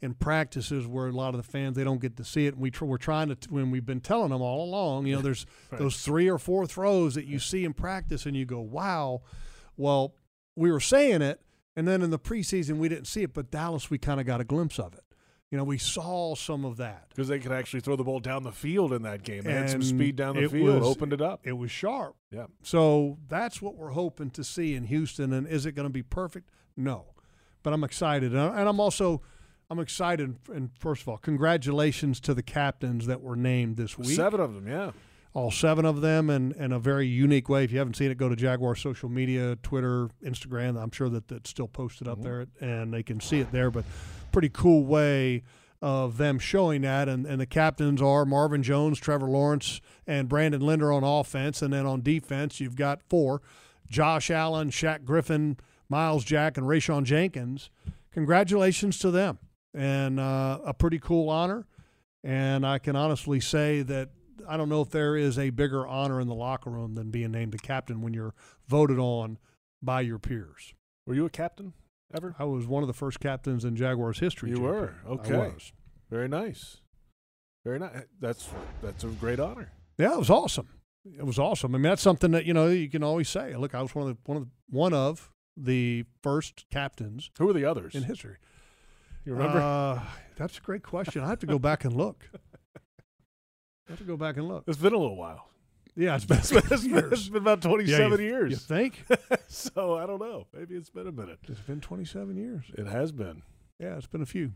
[0.00, 2.54] in practices where a lot of the fans they don't get to see it.
[2.54, 5.16] And we tr- we're trying to t- when we've been telling them all along, you
[5.16, 5.78] know, there's Right.
[5.78, 9.20] those three or four throws that you see in practice, and you go, wow.
[9.76, 10.14] Well,
[10.58, 11.40] we were saying it,
[11.76, 14.40] and then in the preseason we didn't see it, but Dallas we kind of got
[14.40, 15.04] a glimpse of it.
[15.50, 17.06] You know, we saw some of that.
[17.08, 19.44] Because they could actually throw the ball down the field in that game.
[19.44, 21.40] They had some speed down the field, was- opened it up.
[21.46, 22.16] It was sharp.
[22.30, 22.46] Yeah.
[22.62, 25.32] So that's what we're hoping to see in Houston.
[25.32, 26.50] And is it going to be perfect?
[26.76, 27.06] No,
[27.62, 29.22] but I'm excited, and I'm also
[29.70, 30.36] I'm excited.
[30.52, 34.16] And first of all, congratulations to the captains that were named this week.
[34.16, 34.92] Seven of them, yeah.
[35.38, 37.62] All seven of them, in, in a very unique way.
[37.62, 40.76] If you haven't seen it, go to Jaguar social media, Twitter, Instagram.
[40.76, 43.70] I'm sure that that's still posted up there, and they can see it there.
[43.70, 43.84] But
[44.32, 45.44] pretty cool way
[45.80, 47.08] of them showing that.
[47.08, 51.62] And, and the captains are Marvin Jones, Trevor Lawrence, and Brandon Linder on offense.
[51.62, 53.40] And then on defense, you've got four
[53.88, 55.56] Josh Allen, Shaq Griffin,
[55.88, 57.70] Myles Jack, and Rayshawn Jenkins.
[58.10, 59.38] Congratulations to them.
[59.72, 61.64] And uh, a pretty cool honor.
[62.24, 64.08] And I can honestly say that
[64.46, 67.30] I don't know if there is a bigger honor in the locker room than being
[67.32, 68.34] named the captain when you're
[68.68, 69.38] voted on
[69.82, 70.74] by your peers.
[71.06, 71.72] Were you a captain
[72.14, 72.34] ever?
[72.38, 74.50] I was one of the first captains in Jaguars history.
[74.50, 74.62] You JP.
[74.62, 75.52] were okay.
[76.10, 76.80] Very nice.
[77.64, 78.04] Very nice.
[78.20, 78.48] That's
[78.82, 79.72] that's a great honor.
[79.98, 80.68] Yeah, it was awesome.
[81.04, 81.74] It was awesome.
[81.74, 83.56] I mean, that's something that you know you can always say.
[83.56, 87.30] Look, I was one of the one of the, one of the first captains.
[87.38, 88.36] Who were the others in history?
[89.24, 89.60] You remember?
[89.60, 90.00] Uh,
[90.36, 91.22] that's a great question.
[91.22, 92.30] I have to go back and look.
[93.88, 94.64] I have to go back and look.
[94.66, 95.48] It's been a little while.
[95.96, 97.12] Yeah, it's been, It's been, it's been, years.
[97.12, 98.50] it's been about Yeah, 27 you- years.
[98.52, 99.04] You think?
[99.48, 100.46] so I don't know.
[100.54, 101.38] Maybe it's been a minute.
[101.48, 102.64] It's been 27 years.
[102.74, 103.42] It has been.
[103.80, 104.52] Yeah, it's been a few.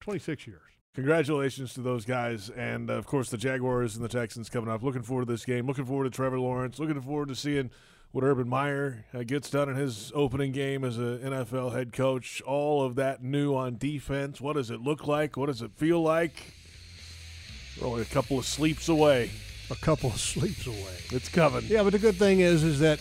[0.00, 0.60] 26 years.
[0.94, 4.82] Congratulations to those guys, and uh, of course the Jaguars and the Texans coming up.
[4.82, 5.66] Looking forward to this game.
[5.66, 6.78] Looking forward to Trevor Lawrence.
[6.78, 7.70] Looking forward to seeing
[8.10, 12.42] what Urban Meyer uh, gets done in his opening game as an NFL head coach.
[12.42, 14.38] All of that new on defense.
[14.38, 15.36] What does it look like?
[15.38, 16.52] What does it feel like?
[17.80, 19.30] We're only a couple of sleeps away.
[19.70, 20.96] A couple of sleeps away.
[21.10, 21.64] It's coming.
[21.66, 23.00] Yeah, but the good thing is, is that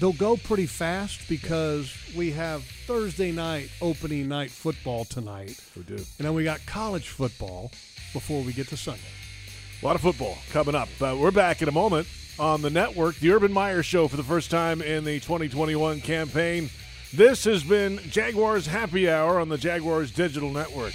[0.00, 5.60] they'll go pretty fast because we have Thursday night opening night football tonight.
[5.76, 5.94] We do.
[5.94, 7.70] And then we got college football
[8.12, 9.00] before we get to Sunday.
[9.80, 10.88] A lot of football coming up.
[11.00, 12.08] Uh, we're back in a moment.
[12.38, 13.16] on the network.
[13.16, 16.70] The Urban Meyer Show for the first time in the 2021 campaign.
[17.12, 20.92] This has been Jaguars Happy Hour on the Jaguars Digital Network.